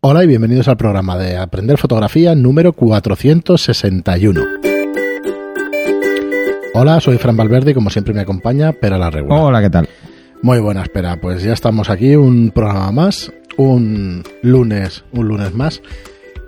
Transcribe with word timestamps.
Hola 0.00 0.22
y 0.22 0.28
bienvenidos 0.28 0.68
al 0.68 0.76
programa 0.76 1.18
de 1.18 1.36
Aprender 1.36 1.76
Fotografía 1.76 2.36
número 2.36 2.72
461. 2.72 4.40
Hola, 6.72 7.00
soy 7.00 7.18
Fran 7.18 7.36
Valverde 7.36 7.72
y 7.72 7.74
como 7.74 7.90
siempre 7.90 8.14
me 8.14 8.20
acompaña 8.20 8.72
Pera 8.72 8.96
la 8.96 9.10
Regula. 9.10 9.42
Hola, 9.42 9.60
¿qué 9.60 9.70
tal? 9.70 9.88
Muy 10.40 10.60
buena, 10.60 10.82
espera, 10.82 11.20
pues 11.20 11.42
ya 11.42 11.52
estamos 11.52 11.90
aquí, 11.90 12.14
un 12.14 12.52
programa 12.52 12.92
más, 12.92 13.32
un 13.56 14.22
lunes, 14.40 15.02
un 15.10 15.26
lunes 15.26 15.52
más, 15.52 15.82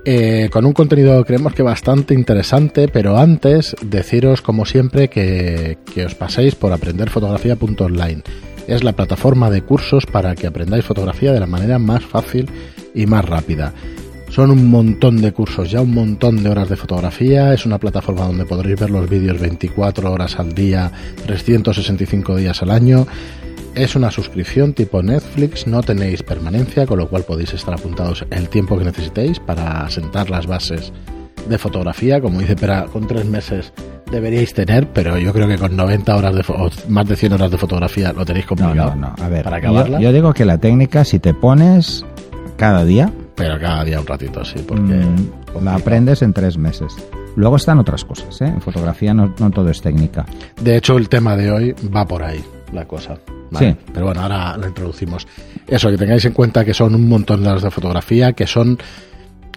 eh, 0.05 0.49
con 0.53 0.65
un 0.65 0.73
contenido 0.73 1.25
creemos 1.25 1.53
que 1.53 1.65
bastante 1.65 2.15
interesante, 2.15 2.87
pero 2.87 3.19
antes 3.19 3.75
deciros 3.83 4.43
como 4.43 4.65
siempre 4.65 5.09
que, 5.09 5.77
que 5.93 6.05
os 6.05 6.15
paséis 6.15 6.55
por 6.55 6.73
aprenderfotografía.online. 6.73 8.23
Es 8.69 8.85
la 8.85 8.93
plataforma 8.93 9.51
de 9.51 9.63
cursos 9.63 10.07
para 10.07 10.37
que 10.37 10.47
aprendáis 10.47 10.85
fotografía 10.85 11.33
de 11.33 11.41
la 11.41 11.49
manera 11.49 11.81
más 11.81 12.05
fácil 12.05 12.49
y 12.95 13.07
más 13.07 13.25
rápida. 13.25 13.73
Son 14.31 14.53
un 14.53 14.71
montón 14.71 15.21
de 15.21 15.33
cursos, 15.33 15.73
ya 15.73 15.81
un 15.81 15.93
montón 15.93 16.43
de 16.43 16.51
horas 16.51 16.69
de 16.69 16.77
fotografía. 16.77 17.53
Es 17.53 17.67
una 17.67 17.79
plataforma 17.79 18.27
donde 18.27 18.45
podréis 18.45 18.79
ver 18.79 18.91
los 18.91 19.09
vídeos 19.11 19.41
24 19.41 20.13
horas 20.13 20.39
al 20.39 20.55
día, 20.55 20.93
365 21.27 22.37
días 22.37 22.63
al 22.63 22.71
año. 22.71 23.09
Es 23.75 23.97
una 23.97 24.11
suscripción 24.13 24.73
tipo 24.73 25.03
Netflix, 25.03 25.67
no 25.67 25.83
tenéis 25.83 26.23
permanencia, 26.23 26.87
con 26.87 26.99
lo 26.99 27.09
cual 27.09 27.25
podéis 27.25 27.55
estar 27.55 27.75
apuntados 27.75 28.25
el 28.31 28.49
tiempo 28.49 28.79
que 28.79 28.85
necesitéis 28.85 29.41
para 29.41 29.89
sentar 29.91 30.31
las 30.31 30.47
bases 30.47 30.93
de 31.49 31.59
fotografía. 31.59 32.21
Como 32.21 32.39
dice 32.39 32.55
Pera, 32.55 32.87
con 32.87 33.09
tres 33.09 33.25
meses 33.27 33.73
deberíais 34.13 34.55
tener, 34.55 34.89
pero 34.93 35.19
yo 35.19 35.33
creo 35.33 35.49
que 35.49 35.59
con 35.59 35.77
90 35.77 36.17
horas 36.17 36.35
de 36.37 36.45
o 36.49 36.71
más 36.89 37.07
de 37.09 37.17
100 37.17 37.33
horas 37.33 37.51
de 37.51 37.59
fotografía 37.59 38.13
lo 38.13 38.25
tenéis 38.25 38.47
complicado. 38.47 38.95
No, 38.95 39.09
no, 39.09 39.15
no. 39.17 39.25
A 39.25 39.29
ver, 39.29 39.43
para 39.43 39.57
acabarla. 39.57 39.99
Yo, 39.99 40.05
yo 40.05 40.13
digo 40.13 40.35
que 40.35 40.45
la 40.45 40.59
técnica, 40.59 41.05
si 41.05 41.19
te 41.19 41.35
pones 41.35 42.05
cada 42.61 42.85
día, 42.85 43.11
Pero 43.37 43.59
cada 43.59 43.83
día 43.85 43.99
un 44.01 44.07
ratito, 44.07 44.45
sí, 44.45 44.63
porque 44.67 44.95
mm, 44.95 45.65
la 45.65 45.75
aprendes 45.77 46.23
en 46.23 46.33
tres 46.33 46.57
meses. 46.59 46.95
Luego 47.37 47.57
están 47.57 47.79
otras 47.79 48.05
cosas, 48.05 48.41
¿eh? 48.43 48.47
En 48.47 48.61
fotografía 48.61 49.15
no, 49.15 49.35
no 49.39 49.51
todo 49.51 49.71
es 49.71 49.81
técnica. 49.81 50.27
De 50.61 50.77
hecho, 50.77 50.97
el 50.99 51.09
tema 51.09 51.37
de 51.37 51.51
hoy 51.51 51.75
va 51.95 52.07
por 52.07 52.23
ahí, 52.23 52.45
la 52.73 52.85
cosa. 52.87 53.19
¿vale? 53.51 53.73
Sí. 53.73 53.77
Pero 53.95 54.07
bueno, 54.07 54.21
ahora 54.23 54.57
lo 54.57 54.67
introducimos. 54.69 55.27
Eso, 55.67 55.91
que 55.91 55.97
tengáis 55.97 56.25
en 56.25 56.33
cuenta 56.33 56.65
que 56.65 56.75
son 56.75 56.95
un 56.95 57.09
montón 57.09 57.43
de 57.43 57.49
horas 57.49 57.63
de 57.63 57.71
fotografía, 57.71 58.33
que 58.35 58.47
son 58.47 58.79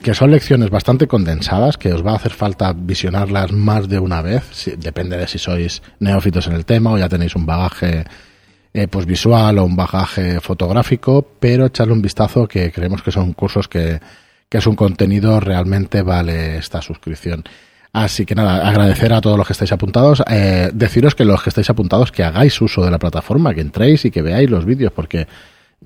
que 0.02 0.14
son 0.14 0.32
lecciones 0.32 0.70
bastante 0.70 1.08
condensadas, 1.08 1.78
que 1.78 1.94
os 1.94 2.06
va 2.06 2.12
a 2.12 2.16
hacer 2.18 2.34
falta 2.34 2.74
visionarlas 2.74 3.54
más 3.54 3.88
de 3.88 4.00
una 4.00 4.22
vez, 4.22 4.44
si- 4.52 4.76
depende 4.76 5.16
de 5.18 5.28
si 5.28 5.38
sois 5.40 5.82
neófitos 6.00 6.46
en 6.48 6.54
el 6.54 6.66
tema 6.66 6.92
o 6.92 6.98
ya 6.98 7.08
tenéis 7.08 7.36
un 7.38 7.46
bagaje 7.46 8.04
eh, 8.74 8.88
pues 8.88 9.06
visual 9.06 9.60
o 9.60 9.66
un 9.66 9.76
bagaje 9.76 10.40
fotográfico, 10.40 11.26
pero 11.40 11.68
echarle 11.68 11.94
un 11.94 12.02
vistazo 12.02 12.48
que 12.48 12.72
creemos 12.72 13.04
que 13.04 13.12
son 13.12 13.34
cursos 13.34 13.68
que, 13.68 14.00
que 14.50 14.58
es 14.58 14.68
un 14.68 14.76
contenido 14.76 15.40
realmente 15.40 16.02
vale 16.02 16.58
esta 16.58 16.82
suscripción. 16.82 17.44
Así 17.94 18.26
que 18.26 18.34
nada, 18.34 18.68
agradecer 18.68 19.14
a 19.14 19.22
todos 19.22 19.38
los 19.38 19.46
que 19.46 19.54
estáis 19.54 19.72
apuntados, 19.72 20.24
eh, 20.28 20.72
deciros 20.74 21.14
que 21.14 21.26
los 21.26 21.44
que 21.44 21.50
estáis 21.50 21.70
apuntados 21.70 22.12
que 22.12 22.24
hagáis 22.24 22.60
uso 22.60 22.84
de 22.84 22.90
la 22.90 22.98
plataforma, 22.98 23.54
que 23.54 23.62
entréis 23.62 24.04
y 24.06 24.12
que 24.12 24.24
veáis 24.24 24.50
los 24.50 24.66
vídeos, 24.66 24.92
porque 24.92 25.28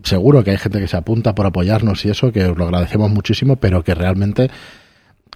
seguro 0.03 0.41
que 0.41 0.52
hay 0.52 0.58
gente 0.58 0.80
que 0.80 0.88
se 0.88 0.95
apunta 0.95 1.35
por 1.35 1.45
apoyarnos 1.45 2.05
y 2.05 2.09
eso, 2.09 2.31
que 2.31 2.45
os 2.45 2.58
lo 2.58 2.63
agradecemos 2.63 3.11
muchísimo, 3.11 3.58
pero 3.58 3.83
que 3.83 3.93
realmente 3.93 4.49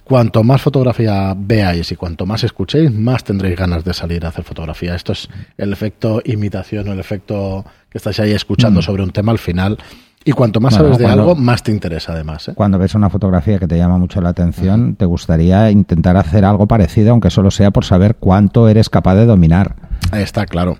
cuanto 0.04 0.42
más 0.42 0.60
fotografía 0.62 1.34
veáis 1.36 1.90
y 1.92 1.96
cuanto 1.96 2.26
más 2.26 2.44
escuchéis, 2.44 2.90
más 2.92 3.24
tendréis 3.24 3.56
ganas 3.56 3.84
de 3.84 3.94
salir 3.94 4.24
a 4.24 4.28
hacer 4.28 4.44
fotografía. 4.44 4.94
Esto 4.94 5.12
es 5.12 5.28
el 5.56 5.72
efecto 5.72 6.20
imitación 6.24 6.88
o 6.88 6.92
el 6.92 7.00
efecto 7.00 7.64
que 7.88 7.98
estáis 7.98 8.18
ahí 8.20 8.32
escuchando 8.32 8.82
sobre 8.82 9.02
un 9.02 9.10
tema 9.10 9.32
al 9.32 9.38
final. 9.38 9.78
Y 10.24 10.30
cuanto 10.30 10.60
más 10.60 10.74
Mm. 10.74 10.76
Bueno, 10.76 10.84
sabes 10.94 10.98
de 10.98 11.04
cuando- 11.04 11.22
algo, 11.30 11.34
más 11.34 11.62
te 11.64 11.72
interesa 11.72 12.12
además. 12.12 12.46
¿eh? 12.48 12.52
Cuando 12.54 12.78
ves 12.78 12.94
una 12.94 13.10
fotografía 13.10 13.58
que 13.58 13.66
te 13.66 13.76
llama 13.76 13.98
mucho 13.98 14.20
la 14.20 14.28
atención, 14.28 14.94
te 14.94 15.04
gustaría 15.04 15.68
intentar 15.72 16.16
hacer 16.16 16.44
algo 16.44 16.68
parecido, 16.68 17.10
aunque 17.10 17.28
solo 17.30 17.50
sea 17.50 17.72
por 17.72 17.84
saber 17.84 18.14
cuánto 18.14 18.68
eres 18.68 18.88
capaz 18.88 19.16
de 19.16 19.26
dominar. 19.26 19.74
Ahí 20.12 20.22
Está 20.22 20.46
claro. 20.46 20.78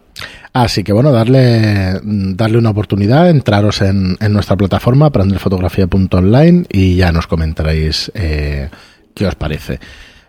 Así 0.52 0.84
que 0.84 0.92
bueno, 0.92 1.10
darle, 1.10 1.98
darle 2.04 2.58
una 2.58 2.70
oportunidad, 2.70 3.30
entraros 3.30 3.80
en, 3.82 4.16
en 4.20 4.32
nuestra 4.32 4.54
plataforma, 4.56 5.06
aprenderfotografía.online 5.06 6.66
y 6.70 6.96
ya 6.96 7.10
nos 7.10 7.26
comentaréis 7.26 8.12
eh, 8.14 8.68
qué 9.14 9.26
os 9.26 9.34
parece. 9.34 9.78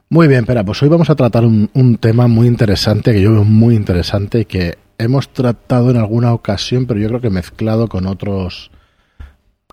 Muy 0.10 0.28
bien, 0.28 0.46
Pera, 0.46 0.64
pues 0.64 0.82
hoy 0.84 0.90
vamos 0.90 1.10
a 1.10 1.16
tratar 1.16 1.44
un, 1.46 1.70
un 1.74 1.98
tema 1.98 2.28
muy 2.28 2.48
interesante, 2.48 3.14
que 3.14 3.22
yo 3.22 3.32
veo 3.34 3.44
muy 3.44 3.76
interesante 3.76 4.42
y 4.42 4.46
que 4.46 4.78
hemos 4.98 5.30
tratado 5.30 5.90
en 5.90 5.98
alguna 5.98 6.34
ocasión, 6.34 6.86
pero 6.86 7.00
yo 7.00 7.08
creo 7.08 7.22
que 7.22 7.30
mezclado 7.30 7.88
con 7.88 8.06
otros 8.06 8.70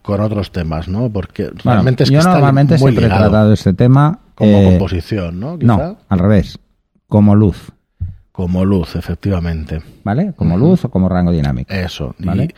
con 0.02 0.20
otros 0.22 0.50
temas, 0.50 0.88
¿no? 0.88 1.10
Porque 1.10 1.44
Bueno, 1.48 1.58
realmente 1.72 2.04
es 2.04 2.08
que 2.08 2.14
yo 2.14 2.20
está 2.20 2.32
normalmente 2.32 2.74
muy 2.78 2.92
siempre 2.92 3.04
he 3.04 3.08
tratado 3.08 3.52
este 3.52 3.74
tema 3.74 4.18
como 4.34 4.50
eh, 4.58 4.64
composición, 4.64 5.38
¿no? 5.38 5.58
Quizá. 5.58 5.76
No, 5.76 5.98
al 6.08 6.18
revés, 6.18 6.58
como 7.06 7.34
luz, 7.36 7.70
Como 8.32 8.64
luz, 8.64 8.96
efectivamente. 8.96 9.82
¿vale? 10.02 10.32
Como 10.34 10.56
luz 10.56 10.86
o 10.86 10.90
como 10.90 11.10
rango 11.10 11.32
dinámico. 11.32 11.70
Eso. 11.74 12.14
y- 12.18 12.24
¿Vale? 12.24 12.54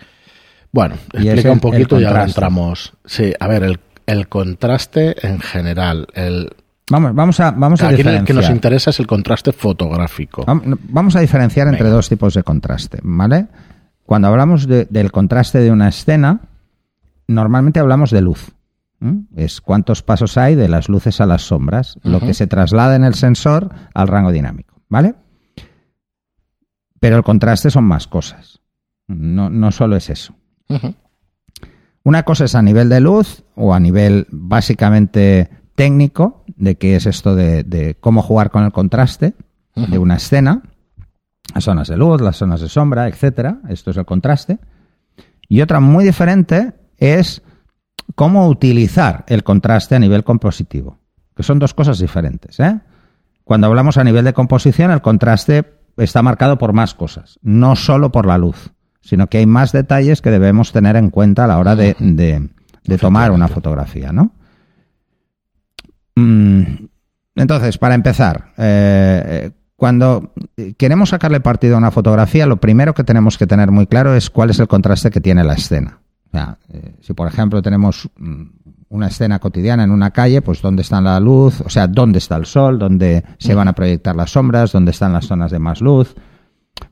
bueno, 0.71 0.95
Y 1.15 1.17
explica 1.27 1.35
es 1.41 1.45
el- 1.47 1.51
un 1.51 1.61
poquito 1.61 2.01
y 2.01 2.05
ahora 2.05 2.23
entramos. 2.25 2.93
Sí, 3.05 3.33
a 3.41 3.49
ver, 3.49 3.65
el, 3.65 3.81
el 4.07 4.29
contraste 4.29 5.27
en 5.27 5.41
general. 5.41 6.07
El, 6.15 6.51
Vamos, 6.91 7.15
vamos 7.15 7.41
a, 7.41 7.53
vamos 7.53 7.81
a 7.81 7.87
aquí 7.87 7.95
el 7.95 7.97
que 7.97 8.03
diferenciar. 8.03 8.37
nos 8.37 8.51
interesa 8.51 8.91
es 8.91 9.01
el 9.01 9.07
contraste 9.07 9.53
fotográfico. 9.53 10.45
Vam- 10.45 10.77
Vamos 10.89 11.17
a 11.17 11.21
diferenciar 11.21 11.67
entre 11.69 11.85
Venga. 11.85 11.95
dos 11.97 12.09
tipos 12.09 12.35
de 12.35 12.43
contraste, 12.43 12.99
¿vale? 13.03 13.47
Cuando 14.05 14.29
hablamos 14.29 14.67
de- 14.67 14.85
del 14.91 15.11
contraste 15.11 15.59
de 15.61 15.71
una 15.71 15.89
escena, 15.89 16.41
normalmente 17.29 17.81
hablamos 17.81 18.11
de 18.11 18.21
luz. 18.21 18.51
Es 19.35 19.61
cuántos 19.61 20.03
pasos 20.03 20.37
hay 20.37 20.55
de 20.55 20.69
las 20.69 20.89
luces 20.89 21.21
a 21.21 21.27
las 21.27 21.43
sombras, 21.43 21.99
lo 22.03 22.21
que 22.21 22.35
se 22.35 22.47
traslada 22.47 22.95
en 22.95 23.03
el 23.05 23.15
sensor 23.15 23.71
al 23.95 24.07
rango 24.09 24.31
dinámico, 24.31 24.81
¿vale? 24.89 25.15
Pero 27.01 27.17
el 27.17 27.23
contraste 27.25 27.71
son 27.71 27.85
más 27.85 28.07
cosas. 28.07 28.61
No, 29.09 29.51
no 29.51 29.73
solo 29.73 29.97
es 29.97 30.09
eso. 30.11 30.35
Una 32.05 32.25
cosa 32.25 32.45
es 32.45 32.55
a 32.55 32.63
nivel 32.63 32.89
de 32.89 33.01
luz 33.01 33.45
o 33.55 33.75
a 33.75 33.81
nivel 33.81 34.27
básicamente 34.31 35.51
técnico, 35.75 36.45
de 36.57 36.77
qué 36.77 36.97
es 36.97 37.07
esto 37.07 37.35
de, 37.35 37.63
de 37.65 37.95
cómo 37.95 38.23
jugar 38.23 38.51
con 38.51 38.65
el 38.65 38.73
contraste 38.73 39.35
de 39.75 39.99
una 39.99 40.17
escena, 40.17 40.63
las 41.55 41.65
zonas 41.65 41.89
de 41.89 41.97
luz, 41.97 42.21
las 42.21 42.37
zonas 42.37 42.61
de 42.61 42.69
sombra, 42.69 43.09
etcétera. 43.09 43.61
Esto 43.69 43.91
es 43.91 43.97
el 43.97 44.05
contraste. 44.05 44.59
Y 45.49 45.61
otra 45.61 45.81
muy 45.81 46.05
diferente 46.05 46.73
es 46.99 47.43
cómo 48.15 48.49
utilizar 48.49 49.25
el 49.29 49.43
contraste 49.43 49.95
a 49.95 49.99
nivel 49.99 50.25
compositivo, 50.25 50.99
que 51.37 51.43
son 51.43 51.59
dos 51.59 51.75
cosas 51.75 51.99
diferentes. 51.99 52.59
¿eh? 52.61 52.81
Cuando 53.45 53.67
hablamos 53.67 53.97
a 53.97 54.05
nivel 54.05 54.25
de 54.25 54.33
composición, 54.33 54.91
el 54.91 55.03
contraste 55.03 55.79
está 55.97 56.23
marcado 56.23 56.59
por 56.59 56.73
más 56.73 56.95
cosas, 56.95 57.39
no 57.43 57.77
solo 57.77 58.13
por 58.13 58.27
la 58.27 58.39
luz, 58.39 58.73
sino 59.03 59.27
que 59.27 59.39
hay 59.39 59.47
más 59.47 59.73
detalles 59.73 60.23
que 60.23 60.31
debemos 60.31 60.73
tener 60.73 60.97
en 60.97 61.11
cuenta 61.11 61.45
a 61.45 61.47
la 61.49 61.59
hora 61.59 61.77
de, 61.77 61.95
de- 61.99 62.49
de 62.85 62.99
tomar 62.99 63.31
una 63.31 63.47
fotografía, 63.49 64.11
¿no? 64.13 64.33
Mm, 66.17 66.63
Entonces, 67.37 67.79
para 67.79 67.95
empezar, 67.95 68.53
eh, 68.59 69.23
eh, 69.27 69.51
cuando 69.77 70.33
queremos 70.77 71.09
sacarle 71.11 71.41
partido 71.41 71.75
a 71.75 71.79
una 71.79 71.91
fotografía, 71.91 72.47
lo 72.47 72.59
primero 72.59 72.95
que 72.95 73.05
tenemos 73.05 73.39
que 73.39 73.47
tener 73.47 73.71
muy 73.71 73.87
claro 73.87 74.15
es 74.15 74.31
cuál 74.31 74.51
es 74.51 74.59
el 74.61 74.69
contraste 74.69 75.11
que 75.11 75.21
tiene 75.21 75.43
la 75.45 75.55
escena. 75.55 75.99
O 76.27 76.31
sea, 76.31 76.59
eh, 76.69 76.95
si 77.01 77.15
por 77.15 77.29
ejemplo 77.29 77.63
tenemos 77.63 78.09
mm, 78.17 78.43
una 78.91 79.09
escena 79.09 79.39
cotidiana 79.39 79.85
en 79.85 79.91
una 79.91 80.11
calle, 80.11 80.43
pues 80.43 80.61
dónde 80.61 80.83
está 80.83 81.01
la 81.01 81.19
luz, 81.21 81.61
o 81.63 81.69
sea, 81.71 81.87
dónde 81.89 82.19
está 82.19 82.37
el 82.37 82.47
sol, 82.47 82.79
dónde 82.79 83.25
se 83.39 83.55
van 83.55 83.69
a 83.69 83.73
proyectar 83.73 84.15
las 84.15 84.31
sombras, 84.33 84.73
dónde 84.73 84.91
están 84.91 85.13
las 85.13 85.27
zonas 85.27 85.51
de 85.51 85.59
más 85.59 85.81
luz. 85.81 86.15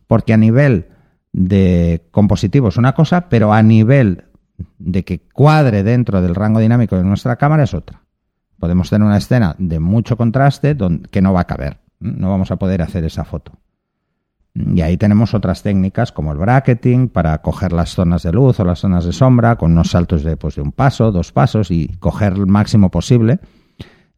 Porque 0.06 0.32
a 0.32 0.36
nivel 0.36 0.88
de 1.32 2.06
compositivo 2.10 2.68
es 2.68 2.76
una 2.76 2.94
cosa, 2.94 3.28
pero 3.28 3.52
a 3.52 3.62
nivel 3.62 4.24
de 4.78 5.04
que 5.04 5.20
cuadre 5.32 5.82
dentro 5.82 6.20
del 6.22 6.34
rango 6.34 6.60
dinámico 6.60 6.96
de 6.96 7.04
nuestra 7.04 7.36
cámara 7.36 7.62
es 7.64 7.74
otra. 7.74 8.02
Podemos 8.58 8.90
tener 8.90 9.06
una 9.06 9.16
escena 9.16 9.54
de 9.58 9.80
mucho 9.80 10.16
contraste 10.16 10.74
don- 10.74 11.02
que 11.10 11.22
no 11.22 11.32
va 11.32 11.40
a 11.40 11.46
caber. 11.46 11.78
No 11.98 12.30
vamos 12.30 12.50
a 12.50 12.56
poder 12.56 12.82
hacer 12.82 13.04
esa 13.04 13.24
foto. 13.24 13.52
Y 14.54 14.80
ahí 14.80 14.96
tenemos 14.96 15.32
otras 15.32 15.62
técnicas 15.62 16.10
como 16.12 16.32
el 16.32 16.38
bracketing 16.38 17.08
para 17.08 17.40
coger 17.40 17.72
las 17.72 17.90
zonas 17.94 18.22
de 18.24 18.32
luz 18.32 18.58
o 18.58 18.64
las 18.64 18.80
zonas 18.80 19.04
de 19.04 19.12
sombra 19.12 19.56
con 19.56 19.72
unos 19.72 19.90
saltos 19.90 20.24
de, 20.24 20.36
pues, 20.36 20.56
de 20.56 20.62
un 20.62 20.72
paso, 20.72 21.12
dos 21.12 21.30
pasos 21.32 21.70
y 21.70 21.88
coger 22.00 22.32
el 22.32 22.46
máximo 22.46 22.90
posible. 22.90 23.38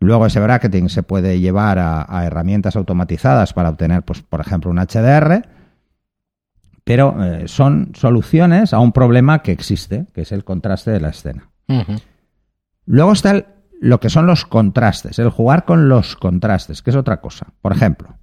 Luego 0.00 0.26
ese 0.26 0.40
bracketing 0.40 0.88
se 0.88 1.02
puede 1.02 1.38
llevar 1.38 1.78
a, 1.78 2.04
a 2.08 2.24
herramientas 2.24 2.74
automatizadas 2.76 3.52
para 3.52 3.68
obtener, 3.68 4.02
pues, 4.02 4.22
por 4.22 4.40
ejemplo, 4.40 4.70
un 4.70 4.78
HDR, 4.78 5.42
pero 6.84 7.16
eh, 7.24 7.48
son 7.48 7.92
soluciones 7.94 8.72
a 8.72 8.78
un 8.80 8.92
problema 8.92 9.42
que 9.42 9.52
existe, 9.52 10.06
que 10.14 10.22
es 10.22 10.32
el 10.32 10.44
contraste 10.44 10.90
de 10.90 11.00
la 11.00 11.08
escena. 11.10 11.48
Luego 12.86 13.12
está 13.12 13.30
el- 13.32 13.46
lo 13.80 13.98
que 14.00 14.10
son 14.10 14.26
los 14.26 14.44
contrastes, 14.44 15.18
el 15.18 15.28
jugar 15.30 15.64
con 15.64 15.88
los 15.88 16.16
contrastes, 16.16 16.82
que 16.82 16.90
es 16.90 16.96
otra 16.96 17.20
cosa. 17.20 17.48
Por 17.60 17.72
ejemplo, 17.72 18.16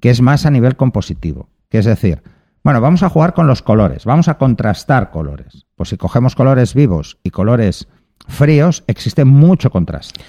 que 0.00 0.10
es 0.10 0.20
más 0.20 0.46
a 0.46 0.50
nivel 0.50 0.76
compositivo, 0.76 1.48
que 1.68 1.78
es 1.78 1.84
decir, 1.84 2.22
bueno, 2.62 2.80
vamos 2.80 3.02
a 3.02 3.08
jugar 3.08 3.34
con 3.34 3.46
los 3.48 3.62
colores, 3.62 4.04
vamos 4.04 4.28
a 4.28 4.38
contrastar 4.38 5.10
colores. 5.10 5.66
Pues 5.74 5.88
si 5.88 5.96
cogemos 5.96 6.34
colores 6.36 6.74
vivos 6.74 7.18
y 7.24 7.30
colores 7.30 7.88
fríos 8.28 8.84
existe 8.86 9.24
mucho 9.24 9.70
contraste. 9.70 10.20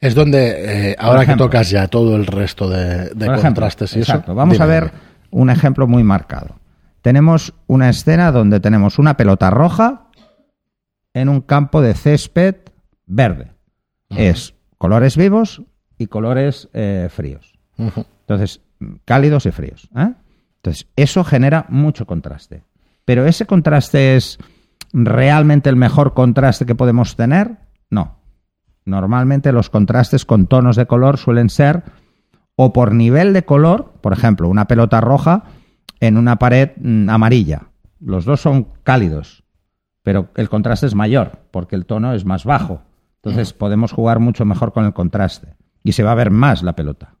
Es 0.00 0.14
donde, 0.14 0.90
eh, 0.90 0.96
ahora 0.98 1.24
que 1.24 1.36
tocas 1.36 1.70
ya 1.70 1.86
todo 1.88 2.16
el 2.16 2.26
resto 2.26 2.68
de, 2.68 3.10
contrastes 3.40 3.94
y 3.96 4.00
exacto. 4.00 4.34
Vamos 4.34 4.60
a 4.60 4.66
ver 4.66 4.92
un 5.30 5.48
ejemplo 5.50 5.86
muy 5.86 6.02
marcado. 6.02 6.56
Tenemos 7.06 7.54
una 7.68 7.88
escena 7.88 8.32
donde 8.32 8.58
tenemos 8.58 8.98
una 8.98 9.16
pelota 9.16 9.48
roja 9.48 10.08
en 11.14 11.28
un 11.28 11.40
campo 11.40 11.80
de 11.80 11.94
césped 11.94 12.56
verde. 13.06 13.52
Es 14.08 14.56
colores 14.76 15.16
vivos 15.16 15.62
y 15.98 16.08
colores 16.08 16.68
eh, 16.72 17.06
fríos. 17.08 17.52
Entonces, 17.78 18.60
cálidos 19.04 19.46
y 19.46 19.52
fríos. 19.52 19.88
¿eh? 19.96 20.14
Entonces, 20.56 20.88
eso 20.96 21.22
genera 21.22 21.66
mucho 21.68 22.06
contraste. 22.06 22.64
Pero 23.04 23.24
ese 23.24 23.46
contraste 23.46 24.16
es 24.16 24.38
realmente 24.92 25.70
el 25.70 25.76
mejor 25.76 26.12
contraste 26.12 26.66
que 26.66 26.74
podemos 26.74 27.14
tener? 27.14 27.52
No. 27.88 28.16
Normalmente 28.84 29.52
los 29.52 29.70
contrastes 29.70 30.24
con 30.24 30.48
tonos 30.48 30.74
de 30.74 30.86
color 30.86 31.18
suelen 31.18 31.50
ser 31.50 31.84
o 32.56 32.72
por 32.72 32.92
nivel 32.92 33.32
de 33.32 33.44
color, 33.44 33.92
por 34.00 34.12
ejemplo, 34.12 34.48
una 34.48 34.66
pelota 34.66 35.00
roja 35.00 35.44
en 36.00 36.16
una 36.16 36.36
pared 36.36 36.70
mm, 36.76 37.08
amarilla. 37.08 37.68
Los 38.00 38.24
dos 38.24 38.40
son 38.40 38.68
cálidos, 38.82 39.44
pero 40.02 40.28
el 40.36 40.48
contraste 40.48 40.86
es 40.86 40.94
mayor 40.94 41.40
porque 41.50 41.76
el 41.76 41.86
tono 41.86 42.12
es 42.12 42.24
más 42.24 42.44
bajo. 42.44 42.82
Entonces 43.16 43.52
podemos 43.52 43.92
jugar 43.92 44.20
mucho 44.20 44.44
mejor 44.44 44.72
con 44.72 44.84
el 44.84 44.92
contraste 44.92 45.56
y 45.82 45.92
se 45.92 46.02
va 46.02 46.12
a 46.12 46.16
ver 46.16 46.30
más 46.30 46.62
la 46.62 46.76
pelota. 46.76 47.14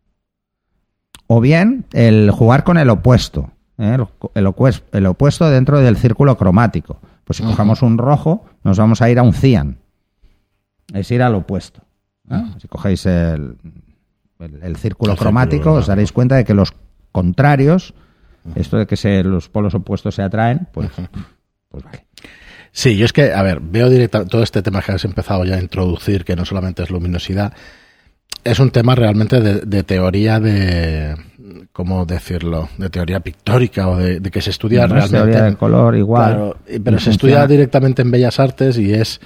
O 1.26 1.40
bien 1.40 1.86
el 1.92 2.30
jugar 2.30 2.62
con 2.62 2.78
el 2.78 2.88
opuesto, 2.90 3.50
¿eh? 3.78 3.96
el, 4.34 4.46
opuesto, 4.46 5.50
dentro 5.50 5.80
del 5.80 5.96
círculo 5.96 6.36
cromático. 6.36 7.00
Pues 7.24 7.38
si 7.38 7.42
cogemos 7.42 7.82
un 7.82 7.98
rojo, 7.98 8.44
nos 8.62 8.78
vamos 8.78 9.02
a 9.02 9.10
ir 9.10 9.18
a 9.18 9.22
un 9.22 9.32
cian. 9.32 9.78
Es 10.92 11.10
ir 11.10 11.22
al 11.22 11.34
opuesto. 11.34 11.82
¿eh? 12.30 12.44
Si 12.58 12.68
cogéis 12.68 13.06
el, 13.06 13.56
el, 14.38 14.76
círculo 14.76 15.16
cromático, 15.16 15.72
os 15.72 15.88
daréis 15.88 16.12
cuenta 16.12 16.36
de 16.36 16.44
que 16.44 16.54
los 16.54 16.72
contrarios, 17.10 17.94
esto 18.54 18.78
de 18.78 18.86
que 18.86 19.22
los 19.24 19.48
polos 19.48 19.74
opuestos 19.74 20.14
se 20.14 20.22
atraen, 20.22 20.68
pues, 20.72 20.90
pues 21.68 21.84
vale. 21.84 22.06
Sí, 22.72 22.96
yo 22.98 23.06
es 23.06 23.12
que, 23.14 23.32
a 23.32 23.42
ver, 23.42 23.60
veo 23.60 23.88
directamente 23.88 24.30
todo 24.30 24.42
este 24.42 24.62
tema 24.62 24.82
que 24.82 24.92
has 24.92 25.04
empezado 25.06 25.44
ya 25.44 25.56
a 25.56 25.60
introducir, 25.60 26.24
que 26.24 26.36
no 26.36 26.44
solamente 26.44 26.82
es 26.82 26.90
luminosidad, 26.90 27.54
es 28.44 28.60
un 28.60 28.70
tema 28.70 28.94
realmente 28.94 29.40
de, 29.40 29.82
teoría 29.82 30.38
de, 30.38 31.16
¿cómo 31.72 32.04
decirlo? 32.04 32.68
De 32.78 32.90
teoría 32.90 33.20
pictórica 33.20 33.88
o 33.88 33.96
de, 33.96 34.20
que 34.20 34.40
se 34.40 34.50
estudia 34.50 34.86
realmente. 34.86 35.16
Teoría 35.16 35.42
del 35.42 35.56
color 35.56 35.96
igual. 35.96 36.54
pero 36.84 36.98
se 36.98 37.10
estudia 37.10 37.46
directamente 37.46 38.02
en 38.02 38.10
Bellas 38.10 38.38
Artes 38.38 38.78
y 38.78 38.92
es, 38.92 39.20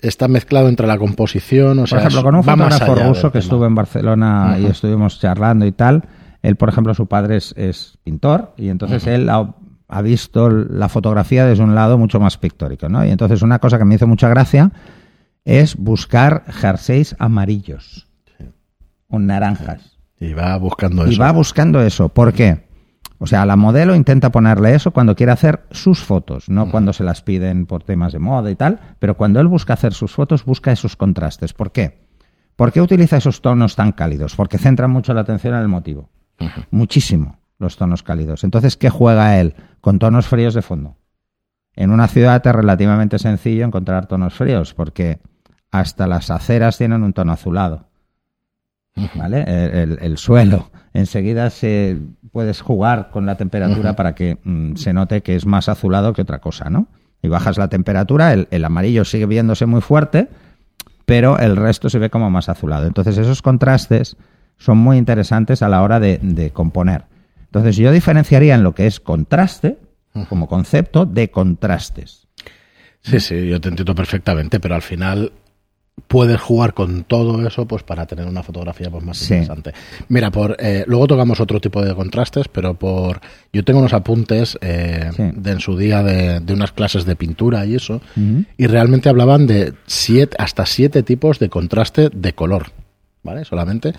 está 0.00 0.28
mezclado 0.28 0.68
entre 0.68 0.86
la 0.86 0.98
composición. 0.98 1.80
O 1.80 1.84
por 1.84 1.98
ejemplo, 1.98 2.22
con 2.22 2.34
un 2.36 2.44
fotógrafo 2.44 2.94
ruso 2.94 3.32
que 3.32 3.38
estuvo 3.38 3.66
en 3.66 3.74
Barcelona 3.74 4.58
y 4.60 4.66
estuvimos 4.66 5.18
charlando 5.18 5.66
y 5.66 5.72
tal. 5.72 6.04
Él, 6.42 6.56
por 6.56 6.68
ejemplo, 6.68 6.94
su 6.94 7.06
padre 7.06 7.36
es, 7.36 7.98
pintor 8.02 8.54
y 8.56 8.68
entonces 8.68 9.06
él 9.06 9.28
ha, 9.28 9.54
ha, 9.88 10.02
visto 10.02 10.48
la 10.48 10.88
fotografía 10.88 11.44
desde 11.44 11.62
un 11.62 11.74
lado 11.74 11.98
mucho 11.98 12.18
más 12.18 12.38
pictórico, 12.38 12.88
¿no? 12.88 13.04
Y 13.04 13.10
entonces 13.10 13.42
una 13.42 13.58
cosa 13.58 13.78
que 13.78 13.84
me 13.84 13.96
hizo 13.96 14.06
mucha 14.06 14.28
gracia 14.28 14.72
es 15.44 15.76
buscar 15.76 16.44
jerseys 16.48 17.14
amarillos 17.18 18.08
o 19.08 19.18
naranjas. 19.18 19.98
Y 20.18 20.32
va 20.32 20.56
buscando 20.58 21.04
eso. 21.04 21.12
Y 21.12 21.16
va 21.16 21.32
buscando 21.32 21.82
eso. 21.82 22.08
¿Por 22.08 22.32
qué? 22.32 22.68
O 23.18 23.26
sea, 23.26 23.44
la 23.44 23.56
modelo 23.56 23.94
intenta 23.94 24.30
ponerle 24.30 24.74
eso 24.74 24.92
cuando 24.92 25.14
quiere 25.14 25.32
hacer 25.32 25.66
sus 25.70 26.02
fotos, 26.02 26.48
no 26.48 26.70
cuando 26.70 26.94
se 26.94 27.04
las 27.04 27.20
piden 27.20 27.66
por 27.66 27.82
temas 27.82 28.14
de 28.14 28.18
moda 28.18 28.50
y 28.50 28.56
tal, 28.56 28.80
pero 28.98 29.16
cuando 29.16 29.40
él 29.40 29.46
busca 29.46 29.74
hacer 29.74 29.92
sus 29.92 30.12
fotos, 30.12 30.44
busca 30.44 30.72
esos 30.72 30.96
contrastes. 30.96 31.52
¿Por 31.52 31.70
qué? 31.70 32.06
¿Por 32.56 32.72
qué 32.72 32.80
utiliza 32.80 33.18
esos 33.18 33.42
tonos 33.42 33.76
tan 33.76 33.92
cálidos? 33.92 34.36
Porque 34.36 34.56
centra 34.56 34.88
mucho 34.88 35.12
la 35.12 35.20
atención 35.20 35.54
en 35.54 35.60
el 35.60 35.68
motivo. 35.68 36.08
Muchísimo 36.70 37.38
los 37.58 37.76
tonos 37.76 38.02
cálidos. 38.02 38.42
Entonces, 38.44 38.76
¿qué 38.76 38.90
juega 38.90 39.38
él? 39.38 39.54
Con 39.80 39.98
tonos 39.98 40.26
fríos 40.26 40.54
de 40.54 40.62
fondo. 40.62 40.96
En 41.76 41.90
una 41.90 42.08
ciudad 42.08 42.44
es 42.44 42.54
relativamente 42.54 43.18
sencillo 43.18 43.64
encontrar 43.64 44.06
tonos 44.06 44.34
fríos, 44.34 44.74
porque 44.74 45.20
hasta 45.70 46.06
las 46.06 46.30
aceras 46.30 46.78
tienen 46.78 47.02
un 47.02 47.12
tono 47.12 47.32
azulado. 47.32 47.86
¿Vale? 49.14 49.44
El, 49.46 50.18
suelo. 50.18 50.70
Enseguida 50.92 51.48
se 51.50 51.96
puedes 52.32 52.60
jugar 52.60 53.10
con 53.10 53.24
la 53.24 53.36
temperatura 53.36 53.94
para 53.94 54.14
que 54.14 54.38
mm, 54.42 54.74
se 54.74 54.92
note 54.92 55.22
que 55.22 55.36
es 55.36 55.46
más 55.46 55.68
azulado 55.68 56.12
que 56.12 56.22
otra 56.22 56.40
cosa, 56.40 56.68
¿no? 56.70 56.88
Y 57.22 57.28
bajas 57.28 57.56
la 57.56 57.68
temperatura, 57.68 58.32
el, 58.32 58.64
amarillo 58.64 59.04
sigue 59.04 59.26
viéndose 59.26 59.66
muy 59.66 59.80
fuerte, 59.80 60.28
pero 61.06 61.38
el 61.38 61.56
resto 61.56 61.88
se 61.88 61.98
ve 61.98 62.10
como 62.10 62.30
más 62.30 62.48
azulado. 62.48 62.86
Entonces 62.86 63.16
esos 63.18 63.42
contrastes 63.42 64.16
son 64.60 64.78
muy 64.78 64.98
interesantes 64.98 65.62
a 65.62 65.68
la 65.68 65.82
hora 65.82 65.98
de, 65.98 66.50
componer. 66.52 67.04
Entonces 67.46 67.76
yo 67.76 67.90
diferenciaría 67.90 68.54
en 68.54 68.62
lo 68.62 68.74
que 68.74 68.86
es 68.86 69.00
contraste, 69.00 69.78
como 70.28 70.46
concepto, 70.46 71.06
de 71.06 71.30
contrastes. 71.30 72.28
Sí, 73.00 73.18
sí, 73.18 73.48
yo 73.48 73.60
te 73.60 73.70
entiendo 73.70 73.94
perfectamente, 73.94 74.60
pero 74.60 74.74
al 74.74 74.82
final 74.82 75.32
puedes 76.06 76.40
jugar 76.40 76.74
con 76.74 77.04
todo 77.04 77.46
eso 77.46 77.66
pues 77.66 77.82
para 77.82 78.06
tener 78.06 78.26
una 78.26 78.42
fotografía 78.42 78.90
pues, 78.90 79.02
más 79.02 79.22
interesante. 79.22 79.72
Mira, 80.08 80.30
por 80.30 80.56
eh, 80.58 80.84
luego 80.86 81.06
tocamos 81.06 81.40
otro 81.40 81.60
tipo 81.60 81.82
de 81.82 81.94
contrastes, 81.94 82.48
pero 82.48 82.74
por 82.74 83.20
yo 83.52 83.64
tengo 83.64 83.80
unos 83.80 83.94
apuntes 83.94 84.58
eh, 84.60 85.10
de 85.34 85.50
en 85.50 85.60
su 85.60 85.76
día 85.76 86.02
de, 86.02 86.52
unas 86.52 86.72
clases 86.72 87.06
de 87.06 87.16
pintura 87.16 87.64
y 87.64 87.76
eso, 87.76 88.02
y 88.56 88.66
realmente 88.66 89.08
hablaban 89.08 89.46
de 89.46 89.72
siete, 89.86 90.36
hasta 90.38 90.66
siete 90.66 91.02
tipos 91.02 91.38
de 91.38 91.48
contraste 91.48 92.10
de 92.12 92.34
color, 92.34 92.66
¿vale? 93.22 93.44
Solamente. 93.46 93.94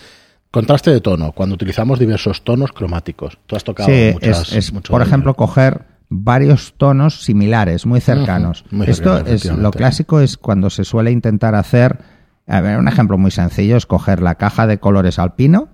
Contraste 0.51 0.91
de 0.91 0.99
tono, 0.99 1.31
cuando 1.31 1.55
utilizamos 1.55 1.97
diversos 1.97 2.43
tonos 2.43 2.73
cromáticos. 2.73 3.37
Tú 3.45 3.55
has 3.55 3.63
tocado 3.63 3.89
muchas, 3.89 4.51
es, 4.51 4.71
por 4.71 5.01
ejemplo, 5.01 5.33
coger 5.33 5.85
varios 6.09 6.73
tonos 6.75 7.23
similares, 7.23 7.85
muy 7.85 8.01
cercanos. 8.01 8.65
Esto 8.85 9.19
es 9.19 9.45
lo 9.45 9.71
clásico 9.71 10.19
es 10.19 10.35
cuando 10.35 10.69
se 10.69 10.83
suele 10.83 11.09
intentar 11.09 11.55
hacer, 11.55 11.99
a 12.47 12.59
ver, 12.59 12.77
un 12.77 12.89
ejemplo 12.89 13.17
muy 13.17 13.31
sencillo 13.31 13.77
es 13.77 13.85
coger 13.85 14.21
la 14.21 14.35
caja 14.35 14.67
de 14.67 14.77
colores 14.77 15.19
alpino, 15.19 15.69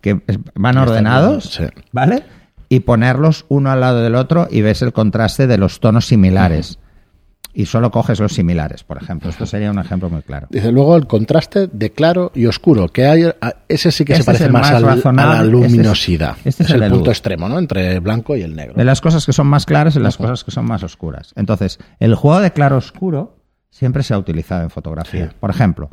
que 0.00 0.20
van 0.56 0.76
ordenados, 0.76 1.62
¿vale? 1.92 2.24
Y 2.68 2.80
ponerlos 2.80 3.46
uno 3.48 3.70
al 3.70 3.80
lado 3.80 4.02
del 4.02 4.16
otro 4.16 4.48
y 4.50 4.60
ves 4.62 4.82
el 4.82 4.92
contraste 4.92 5.46
de 5.46 5.56
los 5.56 5.78
tonos 5.78 6.06
similares 6.06 6.79
y 7.52 7.66
solo 7.66 7.90
coges 7.90 8.20
los 8.20 8.32
similares, 8.32 8.84
por 8.84 9.02
ejemplo. 9.02 9.30
Esto 9.30 9.46
sería 9.46 9.70
un 9.70 9.78
ejemplo 9.78 10.08
muy 10.08 10.22
claro. 10.22 10.46
Dice 10.50 10.70
luego 10.70 10.96
el 10.96 11.06
contraste 11.06 11.68
de 11.72 11.90
claro 11.90 12.30
y 12.34 12.46
oscuro, 12.46 12.88
que 12.88 13.06
hay, 13.06 13.24
ese 13.68 13.90
sí 13.90 14.04
que 14.04 14.16
se 14.16 14.24
parece 14.24 14.48
más, 14.48 14.70
a 14.70 14.80
la 14.80 15.42
luminosidad. 15.42 16.36
Este 16.44 16.62
es, 16.62 16.70
el, 16.70 16.90
punto 16.90 17.10
extremo, 17.10 17.48
¿no? 17.48 17.58
Entre 17.58 17.94
el 17.94 18.00
blanco 18.00 18.36
y 18.36 18.42
el 18.42 18.54
negro. 18.54 18.74
De 18.74 18.84
las 18.84 19.00
cosas 19.00 19.26
que 19.26 19.32
son 19.32 19.46
más 19.46 19.66
claras 19.66 19.96
y 19.96 20.00
las 20.00 20.16
cosas 20.16 20.44
que 20.44 20.50
son 20.50 20.66
más 20.66 20.82
oscuras. 20.82 21.32
Entonces, 21.36 21.78
el 21.98 22.14
juego 22.14 22.40
de 22.40 22.52
claro-oscuro 22.52 23.36
siempre 23.70 24.02
se 24.02 24.14
ha 24.14 24.18
utilizado 24.18 24.62
en 24.62 24.70
fotografía. 24.70 25.32
Por 25.38 25.50
ejemplo, 25.50 25.90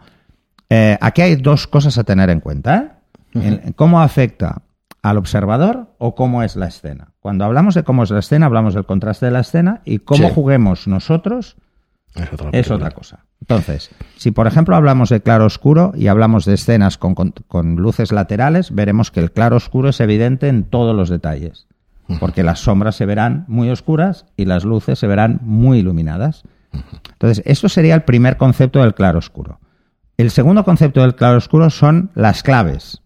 eh, 0.69 0.97
aquí 1.01 1.21
hay 1.21 1.35
dos 1.35 1.67
cosas 1.67 1.97
a 1.97 2.03
tener 2.03 2.29
en 2.29 2.39
cuenta. 2.39 2.99
¿eh? 3.33 3.71
¿Cómo 3.75 4.01
afecta 4.01 4.61
al 5.09 5.17
observador 5.17 5.93
o 5.97 6.15
cómo 6.15 6.43
es 6.43 6.55
la 6.55 6.67
escena. 6.67 7.13
Cuando 7.19 7.45
hablamos 7.45 7.75
de 7.75 7.83
cómo 7.83 8.03
es 8.03 8.11
la 8.11 8.19
escena, 8.19 8.45
hablamos 8.45 8.73
del 8.73 8.85
contraste 8.85 9.25
de 9.27 9.31
la 9.31 9.41
escena 9.41 9.81
y 9.85 9.99
cómo 9.99 10.29
juguemos 10.29 10.87
nosotros 10.87 11.57
es 12.51 12.71
otra, 12.71 12.91
cosa. 12.91 13.25
Entonces, 13.41 13.91
si 14.15 14.31
por 14.31 14.47
ejemplo 14.47 14.75
hablamos 14.75 15.09
de 15.09 15.21
claro 15.21 15.45
oscuro 15.45 15.91
y 15.95 16.07
hablamos 16.07 16.45
de 16.45 16.55
escenas 16.55 16.97
con, 16.97 17.15
luces 17.75 18.11
laterales, 18.11 18.73
veremos 18.73 19.11
que 19.11 19.19
el 19.19 19.31
claro 19.31 19.57
oscuro 19.57 19.89
es 19.89 19.99
evidente 19.99 20.47
en 20.47 20.63
todos 20.63 20.95
los 20.95 21.09
detalles, 21.09 21.67
porque 22.19 22.43
las 22.43 22.59
sombras 22.59 22.95
se 22.95 23.05
verán 23.05 23.45
muy 23.47 23.69
oscuras 23.69 24.25
y 24.35 24.45
las 24.45 24.63
luces 24.63 24.97
se 24.97 25.07
verán 25.07 25.39
muy 25.43 25.79
iluminadas. 25.79 26.43
Entonces, 27.11 27.43
esto 27.45 27.69
sería 27.69 27.95
el 27.95 28.03
primer 28.03 28.37
concepto 28.37 28.81
del 28.81 28.95
claro 28.95 29.19
oscuro. 29.19 29.59
El 30.17 30.31
segundo 30.31 30.63
concepto 30.63 31.01
del 31.01 31.15
claro 31.15 31.37
oscuro 31.37 31.69
son 31.69 32.09
las 32.15 32.41
claves 32.41 33.03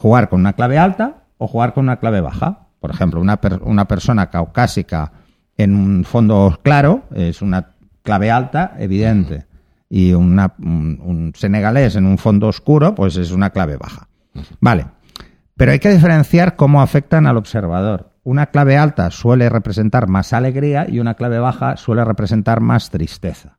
jugar 0.00 0.30
con 0.30 0.40
una 0.40 0.54
clave 0.54 0.78
alta 0.78 1.24
o 1.36 1.46
jugar 1.46 1.74
con 1.74 1.84
una 1.84 1.98
clave 1.98 2.22
baja. 2.22 2.68
Por 2.80 2.90
ejemplo, 2.90 3.20
una, 3.20 3.38
una 3.62 3.86
persona 3.86 4.30
caucásica 4.30 5.12
en 5.58 5.74
un 5.74 6.04
fondo 6.04 6.58
claro 6.62 7.02
es 7.14 7.42
una 7.42 7.72
clave 8.02 8.30
alta 8.30 8.74
evidente 8.78 9.46
y 9.90 10.14
una, 10.14 10.54
un, 10.58 11.32
senegalés 11.36 11.96
en 11.96 12.06
un 12.06 12.16
fondo 12.16 12.48
oscuro 12.48 12.94
pues 12.94 13.16
es 13.18 13.30
una 13.30 13.50
clave 13.50 13.76
baja. 13.76 14.08
Vale, 14.60 14.86
pero 15.54 15.72
hay 15.72 15.78
que 15.80 15.90
diferenciar 15.90 16.56
cómo 16.56 16.80
afectan 16.80 17.26
al 17.26 17.36
observador. 17.36 18.12
Una 18.22 18.46
clave 18.46 18.78
alta 18.78 19.10
suele 19.10 19.50
representar 19.50 20.08
más 20.08 20.32
alegría 20.32 20.86
y 20.88 21.00
una 21.00 21.14
clave 21.14 21.38
baja 21.40 21.76
suele 21.76 22.04
representar 22.04 22.60
más 22.60 22.88
tristeza. 22.88 23.58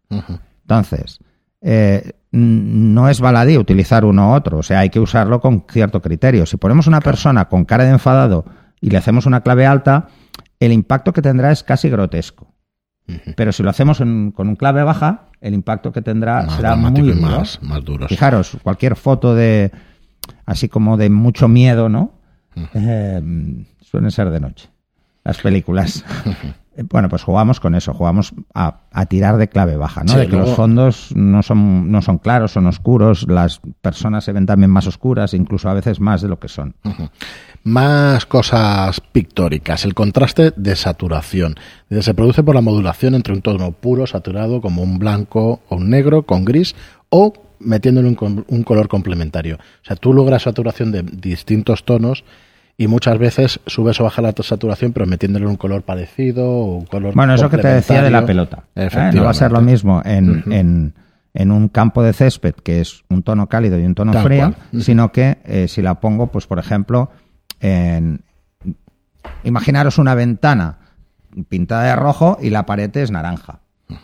Entonces, 0.61 1.19
eh, 1.61 2.13
no 2.31 3.09
es 3.09 3.19
baladí 3.19 3.57
utilizar 3.57 4.05
uno 4.05 4.29
u 4.31 4.33
otro, 4.33 4.59
o 4.59 4.63
sea, 4.63 4.79
hay 4.79 4.89
que 4.89 4.99
usarlo 4.99 5.39
con 5.41 5.65
cierto 5.69 6.01
criterio. 6.01 6.45
Si 6.45 6.57
ponemos 6.57 6.87
una 6.87 7.01
persona 7.01 7.45
con 7.49 7.65
cara 7.65 7.83
de 7.83 7.91
enfadado 7.91 8.45
y 8.79 8.89
le 8.89 8.97
hacemos 8.97 9.25
una 9.25 9.41
clave 9.41 9.65
alta, 9.65 10.07
el 10.59 10.71
impacto 10.71 11.11
que 11.13 11.21
tendrá 11.21 11.51
es 11.51 11.63
casi 11.63 11.89
grotesco. 11.89 12.53
Pero 13.35 13.51
si 13.51 13.61
lo 13.63 13.69
hacemos 13.69 13.99
en- 13.99 14.31
con 14.31 14.47
un 14.47 14.55
clave 14.55 14.83
baja, 14.83 15.27
el 15.41 15.53
impacto 15.53 15.91
que 15.91 16.01
tendrá 16.01 16.43
Más 16.43 16.55
será 16.55 16.75
muy 16.77 16.91
duro. 17.01 17.15
más, 17.19 17.61
más 17.61 17.83
duros. 17.83 18.07
Fijaros, 18.07 18.57
cualquier 18.63 18.95
foto 18.95 19.35
de 19.35 19.71
así 20.45 20.69
como 20.69 20.95
de 20.95 21.09
mucho 21.09 21.49
miedo, 21.49 21.89
¿no? 21.89 22.13
Eh, 22.73 23.21
suelen 23.81 24.11
ser 24.11 24.29
de 24.29 24.39
noche. 24.39 24.69
Las 25.23 25.37
películas. 25.39 26.03
Bueno, 26.89 27.09
pues 27.09 27.21
jugamos 27.21 27.59
con 27.59 27.75
eso, 27.75 27.93
jugamos 27.93 28.33
a, 28.53 28.79
a 28.93 29.05
tirar 29.05 29.35
de 29.35 29.49
clave 29.49 29.75
baja, 29.75 30.03
¿no? 30.05 30.13
Sí, 30.13 30.19
de 30.19 30.25
que 30.27 30.31
luego- 30.31 30.47
los 30.47 30.55
fondos 30.55 31.09
no 31.13 31.43
son, 31.43 31.91
no 31.91 32.01
son 32.01 32.17
claros, 32.17 32.53
son 32.53 32.65
oscuros, 32.65 33.27
las 33.27 33.59
personas 33.81 34.23
se 34.23 34.31
ven 34.31 34.45
también 34.45 34.71
más 34.71 34.87
oscuras, 34.87 35.33
incluso 35.33 35.69
a 35.69 35.73
veces 35.73 35.99
más 35.99 36.21
de 36.21 36.29
lo 36.29 36.39
que 36.39 36.47
son. 36.47 36.73
Más 37.63 38.25
cosas 38.25 39.01
pictóricas. 39.01 39.83
El 39.83 39.93
contraste 39.93 40.53
de 40.55 40.75
saturación. 40.77 41.55
Se 41.99 42.13
produce 42.13 42.41
por 42.41 42.55
la 42.55 42.61
modulación 42.61 43.15
entre 43.15 43.33
un 43.33 43.41
tono 43.41 43.73
puro, 43.73 44.07
saturado, 44.07 44.61
como 44.61 44.81
un 44.81 44.97
blanco 44.97 45.59
o 45.67 45.75
un 45.75 45.89
negro, 45.89 46.23
con 46.23 46.45
gris, 46.45 46.73
o 47.09 47.33
metiéndole 47.59 48.07
un, 48.07 48.45
un 48.47 48.63
color 48.63 48.87
complementario. 48.87 49.55
O 49.57 49.85
sea, 49.85 49.97
tú 49.97 50.13
logras 50.13 50.43
saturación 50.43 50.91
de 50.93 51.03
distintos 51.03 51.83
tonos 51.83 52.23
y 52.77 52.87
muchas 52.87 53.17
veces 53.17 53.59
subes 53.65 53.99
o 53.99 54.03
bajas 54.05 54.23
la 54.23 54.33
saturación, 54.43 54.93
pero 54.93 55.05
metiéndole 55.05 55.45
un 55.45 55.55
color 55.55 55.83
parecido 55.83 56.49
o 56.49 56.77
un 56.77 56.85
color 56.85 57.13
Bueno, 57.13 57.33
eso 57.35 57.49
que 57.49 57.57
te 57.57 57.67
decía 57.67 58.01
de 58.01 58.09
la 58.11 58.25
pelota. 58.25 58.63
¿eh? 58.75 58.89
No 59.13 59.23
va 59.23 59.31
a 59.31 59.33
ser 59.33 59.51
lo 59.51 59.59
Efectivamente. 59.59 59.71
mismo 59.71 60.01
en, 60.03 60.43
en, 60.51 60.93
en 61.33 61.51
un 61.51 61.67
campo 61.69 62.03
de 62.03 62.13
césped, 62.13 62.55
que 62.55 62.81
es 62.81 63.03
un 63.09 63.23
tono 63.23 63.47
cálido 63.47 63.79
y 63.79 63.85
un 63.85 63.95
tono 63.95 64.11
Tal 64.11 64.23
frío, 64.23 64.53
sino 64.79 65.11
que 65.11 65.37
eh, 65.45 65.67
si 65.67 65.81
la 65.81 65.99
pongo, 65.99 66.27
pues 66.27 66.47
por 66.47 66.59
ejemplo, 66.59 67.11
en... 67.59 68.21
Imaginaros 69.43 69.97
una 69.97 70.15
ventana 70.15 70.79
pintada 71.47 71.83
de 71.83 71.95
rojo 71.95 72.37
y 72.41 72.49
la 72.49 72.65
pared 72.65 72.95
es 72.97 73.11
naranja. 73.11 73.59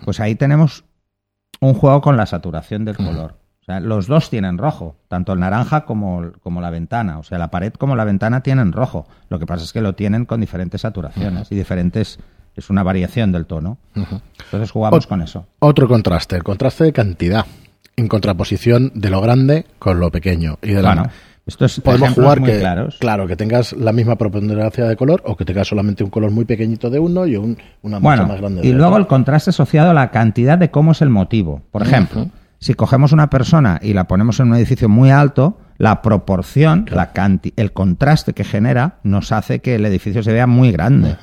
Pues 0.06 0.20
ahí 0.20 0.36
tenemos 0.36 0.84
un 1.60 1.74
juego 1.74 2.02
con 2.02 2.18
la 2.18 2.26
saturación 2.26 2.86
del 2.86 2.98
color. 2.98 3.36
O 3.68 3.70
sea, 3.70 3.82
los 3.82 4.08
dos 4.08 4.30
tienen 4.30 4.58
rojo, 4.58 4.96
tanto 5.10 5.34
el 5.34 5.42
naranja 5.42 5.84
como, 5.84 6.32
como 6.42 6.62
la 6.62 6.70
ventana. 6.70 7.20
O 7.20 7.24
sea, 7.24 7.38
la 7.38 7.50
pared 7.52 7.74
como 7.74 7.98
la 7.98 8.06
ventana 8.06 8.42
tienen 8.42 8.72
rojo. 8.72 9.06
Lo 9.30 9.40
que 9.40 9.46
pasa 9.46 9.66
es 9.66 9.74
que 9.74 9.82
lo 9.82 9.94
tienen 9.94 10.24
con 10.26 10.40
diferentes 10.40 10.82
saturaciones 10.82 11.52
y 11.52 11.56
diferentes. 11.56 12.18
Es 12.56 12.70
una 12.70 12.82
variación 12.82 13.34
del 13.34 13.46
tono. 13.46 13.78
Entonces 13.94 14.72
jugamos 14.72 15.06
Ot- 15.06 15.10
con 15.10 15.22
eso. 15.22 15.46
Otro 15.60 15.88
contraste, 15.90 16.38
el 16.38 16.44
contraste 16.44 16.86
de 16.86 16.94
cantidad, 16.94 17.46
en 17.98 18.08
contraposición 18.08 18.92
de 18.96 19.10
lo 19.10 19.20
grande 19.20 19.66
con 19.80 20.00
lo 20.00 20.12
pequeño. 20.12 20.58
Y 20.62 20.70
de 20.72 20.82
la, 20.82 20.96
Bueno, 20.96 21.10
esto 21.46 21.66
es 21.66 21.80
podemos 21.82 22.14
jugar 22.14 22.40
muy 22.40 22.50
que, 22.52 22.60
claros. 22.60 22.96
claro, 23.00 23.28
que 23.28 23.36
tengas 23.36 23.74
la 23.74 23.92
misma 23.92 24.16
preponderancia 24.16 24.86
de 24.86 24.96
color 24.96 25.22
o 25.26 25.36
que 25.36 25.44
tengas 25.44 25.68
solamente 25.68 26.06
un 26.06 26.10
color 26.10 26.32
muy 26.32 26.46
pequeñito 26.46 26.90
de 26.90 27.00
uno 27.00 27.28
y 27.28 27.36
un, 27.36 27.58
una 27.82 28.00
mucho 28.00 28.26
más 28.26 28.40
grande 28.40 28.62
de 28.62 28.68
y 28.70 28.72
luego 28.72 28.92
otro. 28.94 29.02
el 29.02 29.08
contraste 29.08 29.50
asociado 29.50 29.92
a 29.92 29.94
la 29.94 30.10
cantidad 30.10 30.58
de 30.58 30.72
cómo 30.72 30.94
es 30.94 31.02
el 31.02 31.10
motivo. 31.10 31.62
Por 31.70 31.82
ejemplo, 31.84 32.28
si 32.60 32.74
cogemos 32.74 33.12
una 33.12 33.30
persona 33.30 33.80
y 33.82 33.94
la 33.94 34.08
ponemos 34.08 34.40
en 34.40 34.50
un 34.50 34.56
edificio 34.56 34.90
muy 34.90 35.12
alto, 35.12 35.60
la 35.78 36.02
proporción, 36.02 36.86
la 36.92 37.14
canti- 37.14 37.54
el 37.56 37.72
contraste 37.74 38.34
que 38.34 38.44
genera 38.44 39.00
nos 39.04 39.32
hace 39.32 39.60
que 39.60 39.76
el 39.76 39.86
edificio 39.86 40.24
se 40.24 40.34
vea 40.34 40.48
muy 40.48 40.72
grande. 40.72 41.16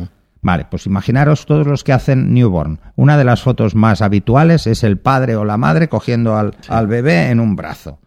Vale, 0.43 0.67
pues 0.71 0.87
imaginaros 0.87 1.47
todos 1.47 1.67
los 1.67 1.83
que 1.85 1.93
hacen 1.95 2.35
newborn. 2.35 2.79
Una 2.97 3.17
de 3.17 3.25
las 3.25 3.43
fotos 3.43 3.75
más 3.75 4.03
habituales 4.03 4.67
es 4.67 4.85
el 4.85 4.99
padre 4.99 5.37
o 5.37 5.45
la 5.45 5.57
madre 5.57 5.89
cogiendo 5.89 6.37
al, 6.37 6.55
al 6.69 6.87
bebé 6.87 7.31
en 7.31 7.41
un 7.41 7.57
brazo. 7.57 7.99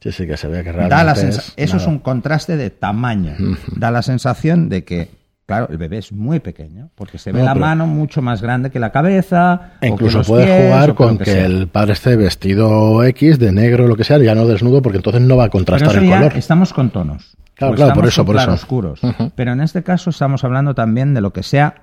Sí, 0.00 0.12
sí, 0.12 0.26
que 0.26 0.36
se 0.36 0.46
vea 0.46 0.62
que 0.62 0.72
Da 0.72 1.02
la 1.02 1.14
realmente 1.14 1.36
es 1.38 1.54
eso 1.56 1.78
es 1.78 1.86
un 1.86 1.98
contraste 2.00 2.56
de 2.56 2.68
tamaño. 2.70 3.32
Da 3.76 3.90
la 3.90 4.02
sensación 4.02 4.68
de 4.68 4.84
que, 4.84 5.10
claro, 5.46 5.68
el 5.70 5.78
bebé 5.78 5.98
es 5.98 6.12
muy 6.12 6.40
pequeño, 6.40 6.90
porque 6.94 7.18
se 7.18 7.32
ve 7.32 7.38
No, 7.38 7.44
la 7.46 7.54
mano 7.54 7.86
mucho 7.86 8.20
más 8.20 8.42
grande 8.42 8.70
que 8.70 8.78
la 8.78 8.90
cabeza. 8.90 9.72
E 9.80 9.88
incluso 9.88 10.22
puedes 10.22 10.46
pies, 10.46 10.64
jugar 10.64 10.94
con 10.94 11.18
que, 11.18 11.44
el 11.44 11.68
padre 11.68 11.92
esté 11.92 12.16
vestido 12.16 13.02
X, 13.04 13.38
de 13.38 13.52
negro 13.52 13.84
o 13.84 13.88
lo 13.88 13.96
que 13.96 14.04
sea, 14.04 14.18
ya 14.18 14.34
no 14.34 14.46
desnudo, 14.46 14.82
porque 14.82 14.98
entonces 14.98 15.22
no 15.22 15.36
va 15.36 15.44
a 15.44 15.46
Pero 15.46 15.52
contrastar 15.52 15.96
el 16.02 16.10
color. 16.10 16.32
estamos 16.36 16.72
con 16.72 16.90
tonos. 16.90 17.36
Claro, 17.54 17.74
claro, 17.74 17.94
por 17.94 18.06
eso, 18.06 18.24
por 18.24 18.36
eso. 18.36 18.44
claroscuros. 18.44 19.02
Ujú. 19.02 19.32
Pero 19.34 19.52
en 19.52 19.60
este 19.62 19.82
caso 19.82 20.10
estamos 20.10 20.44
hablando 20.44 20.74
también 20.74 21.14
de 21.14 21.22
lo 21.22 21.32
que 21.32 21.42
sea, 21.42 21.76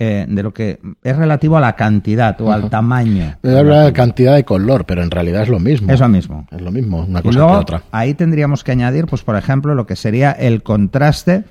eh, 0.00 0.26
de 0.28 0.42
lo 0.42 0.52
que 0.52 0.80
es 1.04 1.16
relativo 1.16 1.56
a 1.56 1.60
la 1.60 1.74
cantidad 1.76 2.40
o 2.40 2.50
al 2.50 2.68
tamaño. 2.70 3.36
Habla 3.44 3.84
de 3.84 3.92
cantidad 3.92 4.34
de 4.34 4.44
color, 4.44 4.84
pero 4.84 5.00
en 5.02 5.12
realidad 5.12 5.42
es 5.42 5.48
lo 5.48 5.60
mismo. 5.60 5.92
Es 5.92 6.00
lo 6.00 6.08
mismo. 6.08 6.48
Es 6.50 6.60
lo 6.60 6.72
mismo, 6.72 7.04
una 7.04 7.22
cosa 7.22 7.38
luego, 7.38 7.52
que 7.52 7.58
otra. 7.60 7.82
ahí 7.92 8.14
tendríamos 8.14 8.64
que 8.64 8.72
añadir, 8.72 9.06
pues 9.06 9.22
por 9.22 9.36
ejemplo, 9.36 9.76
lo 9.76 9.86
que 9.86 9.94
sería 9.94 10.32
el 10.32 10.64
contraste, 10.64 11.44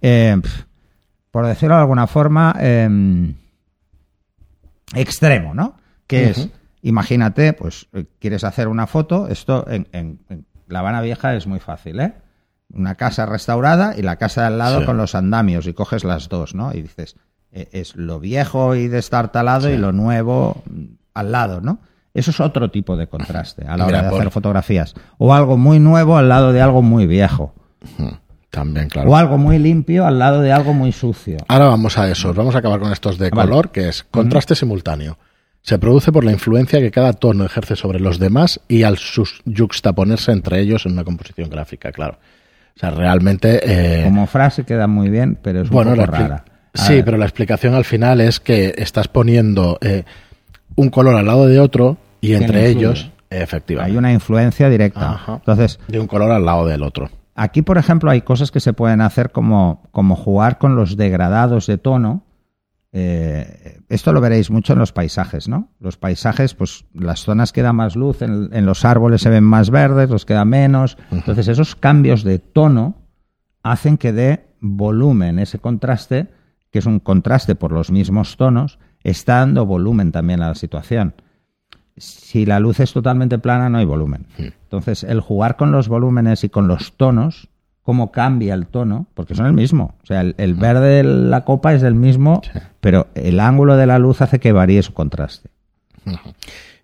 eh, 0.00 0.36
pf, 0.40 0.64
por 1.32 1.44
decirlo 1.46 1.74
de 1.74 1.80
alguna 1.80 2.06
forma, 2.06 2.54
eh, 2.60 3.34
extremo, 4.94 5.54
¿no? 5.54 5.74
Que 6.06 6.30
es, 6.30 6.48
imagínate, 6.82 7.52
pues 7.54 7.88
eh, 7.92 8.04
quieres 8.18 8.44
hacer 8.44 8.68
una 8.68 8.86
foto, 8.86 9.26
esto 9.28 9.66
en, 9.68 9.88
en- 9.92 10.20
en 10.28 10.46
La 10.68 10.80
Habana 10.80 11.00
Vieja 11.00 11.34
es 11.34 11.46
muy 11.46 11.58
fácil, 11.58 12.00
¿eh? 12.00 12.14
Una 12.74 12.94
casa 12.94 13.26
restaurada 13.26 13.94
y 13.96 14.02
la 14.02 14.16
casa 14.16 14.42
de 14.42 14.46
al 14.48 14.58
lado 14.58 14.80
Sí. 14.80 14.86
con 14.86 14.96
los 14.96 15.14
andamios 15.14 15.66
y 15.66 15.74
coges 15.74 16.04
las 16.04 16.28
dos, 16.28 16.54
¿no? 16.54 16.72
Y 16.72 16.82
dices, 16.82 17.16
eh, 17.50 17.68
es 17.72 17.96
lo 17.96 18.18
viejo 18.20 18.74
y 18.74 18.88
destartalado 18.88 19.68
y 19.70 19.76
lo 19.76 19.92
nuevo 19.92 20.62
al 21.14 21.32
lado, 21.32 21.60
¿no? 21.60 21.80
Eso 22.14 22.30
es 22.30 22.40
otro 22.40 22.70
tipo 22.70 22.96
de 22.96 23.06
contraste 23.08 23.66
a 23.66 23.76
la 23.76 23.86
Mira, 23.86 23.98
hora 23.98 24.02
de 24.02 24.10
por- 24.10 24.20
hacer 24.20 24.30
fotografías. 24.30 24.94
O 25.18 25.32
algo 25.34 25.56
muy 25.56 25.78
nuevo 25.80 26.16
al 26.18 26.28
lado 26.28 26.52
de 26.52 26.60
algo 26.60 26.82
muy 26.82 27.06
viejo. 27.06 27.54
También, 28.52 28.88
claro. 28.90 29.10
O 29.10 29.16
algo 29.16 29.38
muy 29.38 29.58
limpio 29.58 30.06
al 30.06 30.18
lado 30.18 30.42
de 30.42 30.52
algo 30.52 30.74
muy 30.74 30.92
sucio. 30.92 31.38
Ahora 31.48 31.64
vamos 31.68 31.96
a 31.96 32.10
eso. 32.10 32.34
Vamos 32.34 32.54
a 32.54 32.58
acabar 32.58 32.80
con 32.80 32.92
estos 32.92 33.16
de 33.18 33.30
Vale. 33.30 33.48
color, 33.48 33.70
que 33.72 33.88
es 33.88 34.04
contraste 34.10 34.54
simultáneo. 34.54 35.16
Se 35.62 35.78
produce 35.78 36.12
por 36.12 36.22
la 36.22 36.32
influencia 36.32 36.78
que 36.78 36.90
cada 36.90 37.14
tono 37.14 37.46
ejerce 37.46 37.76
sobre 37.76 37.98
los 37.98 38.18
demás 38.18 38.60
y 38.68 38.82
al 38.82 38.98
yuxtaponerse 39.46 40.32
entre 40.32 40.60
ellos 40.60 40.84
en 40.84 40.92
una 40.92 41.02
composición 41.02 41.48
gráfica, 41.48 41.92
claro. 41.92 42.18
O 42.76 42.78
sea, 42.78 42.90
realmente... 42.90 43.60
eh, 43.64 44.04
Como 44.04 44.26
frase 44.26 44.64
queda 44.64 44.86
muy 44.86 45.08
bien, 45.08 45.38
pero 45.42 45.62
es 45.62 45.68
un 45.70 45.74
bueno, 45.74 45.92
poco 45.94 46.06
rara. 46.06 46.44
A 46.74 46.78
Sí, 46.86 46.94
ver, 46.96 47.04
pero 47.06 47.16
la 47.16 47.24
explicación 47.24 47.74
al 47.74 47.84
final 47.86 48.20
es 48.20 48.38
que 48.38 48.74
estás 48.76 49.08
poniendo 49.08 49.78
eh, 49.80 50.04
un 50.74 50.90
color 50.90 51.14
al 51.14 51.24
lado 51.26 51.46
de 51.46 51.58
otro 51.58 51.96
y 52.20 52.34
entre 52.34 52.68
ellos, 52.68 53.10
efectivamente, 53.30 53.92
hay 53.92 53.96
una 53.98 54.12
influencia 54.12 54.68
directa. 54.68 55.12
Ajá. 55.12 55.34
Entonces, 55.36 55.78
de 55.88 56.00
un 56.00 56.06
color 56.06 56.30
al 56.32 56.44
lado 56.44 56.66
del 56.66 56.82
otro. 56.82 57.10
Aquí, 57.34 57.62
por 57.62 57.78
ejemplo, 57.78 58.10
hay 58.10 58.22
cosas 58.22 58.50
que 58.50 58.60
se 58.60 58.72
pueden 58.72 59.00
hacer 59.00 59.32
como, 59.32 59.88
como 59.90 60.16
jugar 60.16 60.58
con 60.58 60.76
los 60.76 60.96
degradados 60.96 61.66
de 61.66 61.78
tono. 61.78 62.24
Eh, 62.92 63.80
esto 63.88 64.12
lo 64.12 64.20
veréis 64.20 64.50
mucho 64.50 64.74
en 64.74 64.78
los 64.78 64.92
paisajes, 64.92 65.48
¿no? 65.48 65.70
Los 65.80 65.96
paisajes, 65.96 66.54
pues 66.54 66.84
las 66.92 67.20
zonas 67.20 67.52
que 67.52 67.62
da 67.62 67.72
más 67.72 67.96
luz, 67.96 68.20
en, 68.20 68.50
en 68.52 68.66
los 68.66 68.84
árboles 68.84 69.22
se 69.22 69.30
ven 69.30 69.44
más 69.44 69.70
verdes, 69.70 70.10
los 70.10 70.26
que 70.26 70.34
da 70.34 70.44
menos. 70.44 70.98
Entonces, 71.10 71.48
esos 71.48 71.74
cambios 71.74 72.22
de 72.22 72.38
tono 72.38 72.96
hacen 73.62 73.96
que 73.96 74.12
dé 74.12 74.54
volumen, 74.60 75.38
ese 75.38 75.58
contraste, 75.58 76.28
que 76.70 76.80
es 76.80 76.86
un 76.86 77.00
contraste 77.00 77.54
por 77.54 77.72
los 77.72 77.90
mismos 77.90 78.36
tonos, 78.36 78.78
está 79.02 79.36
dando 79.36 79.64
volumen 79.64 80.12
también 80.12 80.42
a 80.42 80.48
la 80.48 80.54
situación 80.54 81.14
si 81.96 82.46
la 82.46 82.60
luz 82.60 82.80
es 82.80 82.92
totalmente 82.92 83.38
plana 83.38 83.68
no 83.68 83.78
hay 83.78 83.84
volumen. 83.84 84.26
Entonces, 84.38 85.04
el 85.04 85.20
jugar 85.20 85.56
con 85.56 85.72
los 85.72 85.88
volúmenes 85.88 86.44
y 86.44 86.48
con 86.48 86.68
los 86.68 86.94
tonos, 86.96 87.48
cómo 87.82 88.12
cambia 88.12 88.54
el 88.54 88.66
tono, 88.66 89.06
porque 89.14 89.34
son 89.34 89.46
el 89.46 89.52
mismo. 89.52 89.94
O 90.02 90.06
sea, 90.06 90.20
el, 90.20 90.34
el 90.38 90.54
verde 90.54 91.02
de 91.02 91.04
la 91.04 91.44
copa 91.44 91.74
es 91.74 91.82
el 91.82 91.94
mismo, 91.94 92.42
pero 92.80 93.08
el 93.14 93.40
ángulo 93.40 93.76
de 93.76 93.86
la 93.86 93.98
luz 93.98 94.22
hace 94.22 94.40
que 94.40 94.52
varíe 94.52 94.82
su 94.82 94.94
contraste. 94.94 95.50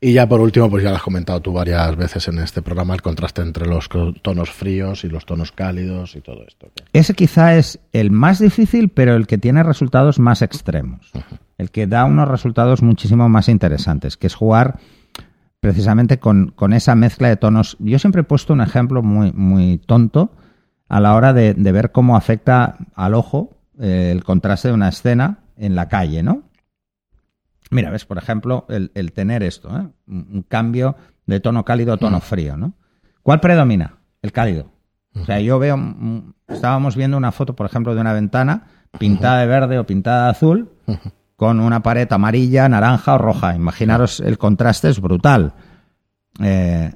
Y 0.01 0.13
ya 0.13 0.29
por 0.29 0.41
último, 0.41 0.71
pues 0.71 0.85
ya 0.85 0.91
lo 0.91 0.97
has 0.97 1.03
comentado 1.03 1.41
tú 1.41 1.53
varias 1.53 1.97
veces 1.97 2.29
en 2.29 2.39
este 2.39 2.63
programa, 2.63 2.95
el 2.95 3.03
contraste 3.03 3.43
entre 3.43 3.67
los 3.67 3.89
tonos 4.23 4.51
fríos 4.51 5.03
y 5.03 5.09
los 5.09 5.27
tonos 5.27 5.51
cálidos 5.51 6.15
y 6.15 6.21
todo 6.21 6.45
esto. 6.47 6.71
Ese 6.93 7.15
quizá 7.15 7.57
es 7.57 7.81
el 7.93 8.13
más 8.13 8.39
difícil, 8.39 8.91
pero 8.91 9.17
el 9.17 9.27
que 9.27 9.39
tiene 9.39 9.65
resultados 9.65 10.21
más 10.21 10.41
extremos. 10.43 11.11
El 11.57 11.73
que 11.73 11.89
da 11.89 12.05
unos 12.05 12.29
resultados 12.29 12.81
muchísimo 12.81 13.29
más 13.29 13.49
interesantes, 13.49 14.17
que 14.17 14.29
es 14.29 14.37
jugar 14.37 14.79
precisamente 15.61 16.19
con, 16.19 16.53
con 16.55 16.73
esa 16.73 16.95
mezcla 16.95 17.29
de 17.29 17.37
tonos. 17.37 17.77
Yo 17.81 17.99
siempre 17.99 18.23
he 18.23 18.25
puesto 18.25 18.53
un 18.53 18.61
ejemplo 18.61 19.03
muy, 19.03 19.33
muy 19.33 19.79
tonto 19.79 20.33
a 20.89 21.01
la 21.01 21.15
hora 21.15 21.33
de, 21.33 21.55
de 21.55 21.73
ver 21.73 21.93
cómo 21.93 22.17
afecta 22.17 22.77
al 22.95 23.15
ojo 23.15 23.59
eh, 23.81 24.11
el 24.13 24.25
contraste 24.25 24.69
de 24.69 24.75
una 24.75 24.89
escena 24.89 25.39
en 25.57 25.75
la 25.75 25.89
calle, 25.89 26.23
¿no? 26.23 26.43
Mira, 27.71 27.91
ves, 27.91 28.07
por 28.07 28.19
ejemplo, 28.19 28.65
el, 28.69 28.91
el 28.95 29.13
tener 29.13 29.43
esto, 29.43 29.69
¿eh? 29.77 29.87
un, 30.07 30.45
cambio 30.49 30.97
de 31.27 31.41
tono 31.41 31.65
cálido 31.65 31.93
a 31.93 31.99
tono 31.99 32.21
frío, 32.21 32.57
¿no? 32.57 32.73
¿Cuál 33.23 33.41
predomina? 33.41 33.99
El 34.23 34.33
cálido. 34.33 34.73
O 35.15 35.25
sea, 35.25 35.41
yo 35.41 35.59
veo, 35.59 35.77
mm, 35.77 36.33
estábamos 36.49 36.97
viendo 36.97 37.17
una 37.17 37.31
foto, 37.31 37.55
por 37.55 37.67
ejemplo, 37.67 37.95
de 37.95 38.01
una 38.01 38.15
ventana 38.15 38.69
pintada 38.99 39.41
de 39.41 39.47
verde 39.47 39.79
o 39.79 39.85
pintada 39.85 40.25
de 40.25 40.31
azul, 40.31 40.71
con 41.39 41.61
una 41.61 41.85
pared 41.85 42.13
amarilla, 42.13 42.69
naranja 42.69 43.15
o 43.15 43.19
roja. 43.19 43.55
Imaginaros, 43.55 44.19
el 44.19 44.39
contraste 44.39 44.89
es 44.89 45.01
brutal. 45.01 45.55
Eh, 46.43 46.93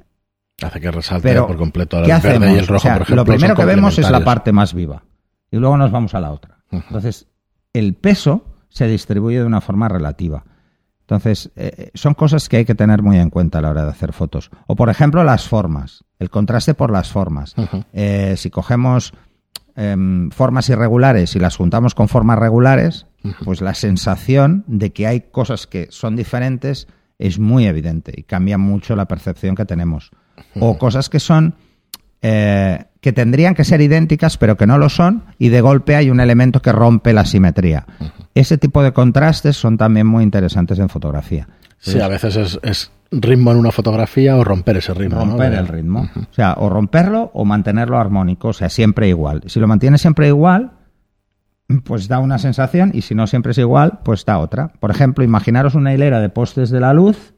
Hace 0.61 0.81
que 0.81 0.91
resalte 0.91 1.29
pero, 1.29 1.47
por 1.47 1.55
completo 1.55 1.99
el 1.99 2.05
¿qué 2.05 2.27
verde 2.27 2.51
y 2.51 2.57
el 2.57 2.67
rojo, 2.67 2.75
O 2.75 2.79
sea, 2.81 2.93
por 2.95 3.03
ejemplo. 3.03 3.23
Lo 3.23 3.25
primero 3.25 3.55
que 3.55 3.63
vemos 3.63 3.97
es 3.97 4.11
la 4.11 4.21
parte 4.21 4.51
más 4.51 4.73
viva. 4.73 5.05
Y 5.49 5.55
luego 5.55 5.77
nos 5.77 5.91
vamos 5.91 6.13
a 6.13 6.19
la 6.19 6.33
otra. 6.33 6.57
Entonces, 6.71 7.27
el 7.71 7.93
peso 7.93 8.43
se 8.67 8.85
distribuye 8.85 9.39
de 9.39 9.45
una 9.45 9.61
forma 9.61 9.87
relativa. 9.87 10.43
Entonces, 10.99 11.49
eh, 11.55 11.91
son 11.93 12.13
cosas 12.13 12.49
que 12.49 12.57
hay 12.57 12.65
que 12.65 12.75
tener 12.75 13.01
muy 13.01 13.19
en 13.19 13.29
cuenta 13.29 13.59
a 13.59 13.61
la 13.61 13.69
hora 13.69 13.85
de 13.85 13.91
hacer 13.91 14.11
fotos. 14.11 14.51
O, 14.67 14.75
por 14.75 14.89
ejemplo, 14.89 15.23
las 15.23 15.47
formas, 15.47 16.03
el 16.19 16.29
contraste 16.29 16.73
por 16.73 16.91
las 16.91 17.09
formas. 17.09 17.55
Eh, 17.93 18.35
si 18.35 18.49
cogemos 18.49 19.13
em, 19.77 20.29
formas 20.31 20.67
irregulares 20.67 21.33
y 21.37 21.39
las 21.39 21.55
juntamos 21.55 21.95
con 21.95 22.09
formas 22.09 22.39
regulares, 22.39 23.07
pues 23.43 23.61
la 23.61 23.73
sensación 23.73 24.63
de 24.67 24.91
que 24.91 25.07
hay 25.07 25.21
cosas 25.21 25.67
que 25.67 25.87
son 25.89 26.15
diferentes 26.15 26.87
es 27.19 27.39
muy 27.39 27.65
evidente 27.65 28.13
y 28.15 28.23
cambia 28.23 28.57
mucho 28.57 28.95
la 28.95 29.07
percepción 29.07 29.55
que 29.55 29.65
tenemos. 29.65 30.11
O 30.59 30.77
cosas 30.77 31.09
que 31.09 31.19
son 31.19 31.55
eh, 32.21 32.85
que 33.01 33.11
tendrían 33.11 33.53
que 33.53 33.65
ser 33.65 33.81
idénticas 33.81 34.37
pero 34.37 34.55
que 34.55 34.65
no 34.65 34.77
lo 34.77 34.89
son 34.89 35.25
y 35.37 35.49
de 35.49 35.61
golpe 35.61 35.95
hay 35.95 36.09
un 36.09 36.19
elemento 36.19 36.61
que 36.61 36.71
rompe 36.71 37.13
la 37.13 37.25
simetría. 37.25 37.85
Ese 38.33 38.57
tipo 38.57 38.81
de 38.81 38.93
contrastes 38.93 39.57
son 39.57 39.77
también 39.77 40.07
muy 40.07 40.23
interesantes 40.23 40.79
en 40.79 40.89
fotografía. 40.89 41.47
Sí, 41.79 41.99
a 41.99 42.07
veces 42.07 42.59
es, 42.63 42.91
ritmo 43.11 43.51
en 43.51 43.57
una 43.57 43.71
fotografía 43.71 44.37
o 44.37 44.43
romper 44.43 44.77
ese 44.77 44.93
ritmo. 44.93 45.19
Romper 45.19 45.53
el 45.53 45.67
ritmo. 45.67 46.09
O 46.15 46.33
sea, 46.33 46.53
o 46.57 46.69
romperlo 46.69 47.29
o 47.33 47.43
mantenerlo 47.43 47.99
armónico, 47.99 48.49
o 48.49 48.53
sea, 48.53 48.69
siempre 48.69 49.09
igual. 49.09 49.43
Si 49.47 49.59
lo 49.59 49.67
mantienes 49.67 49.99
siempre 49.99 50.27
igual, 50.27 50.71
pues 51.83 52.07
da 52.07 52.19
una 52.19 52.37
sensación 52.37 52.91
y 52.93 53.01
si 53.01 53.15
no 53.15 53.27
siempre 53.27 53.51
es 53.51 53.57
igual, 53.57 53.99
pues 54.03 54.25
da 54.25 54.39
otra. 54.39 54.69
Por 54.79 54.91
ejemplo, 54.91 55.23
imaginaros 55.23 55.75
una 55.75 55.93
hilera 55.93 56.19
de 56.19 56.29
postes 56.29 56.69
de 56.69 56.79
la 56.79 56.93
luz 56.93 57.33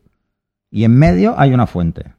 y 0.72 0.84
en 0.84 0.98
medio 0.98 1.36
hay 1.38 1.54
una 1.54 1.68
fuente 1.68 2.14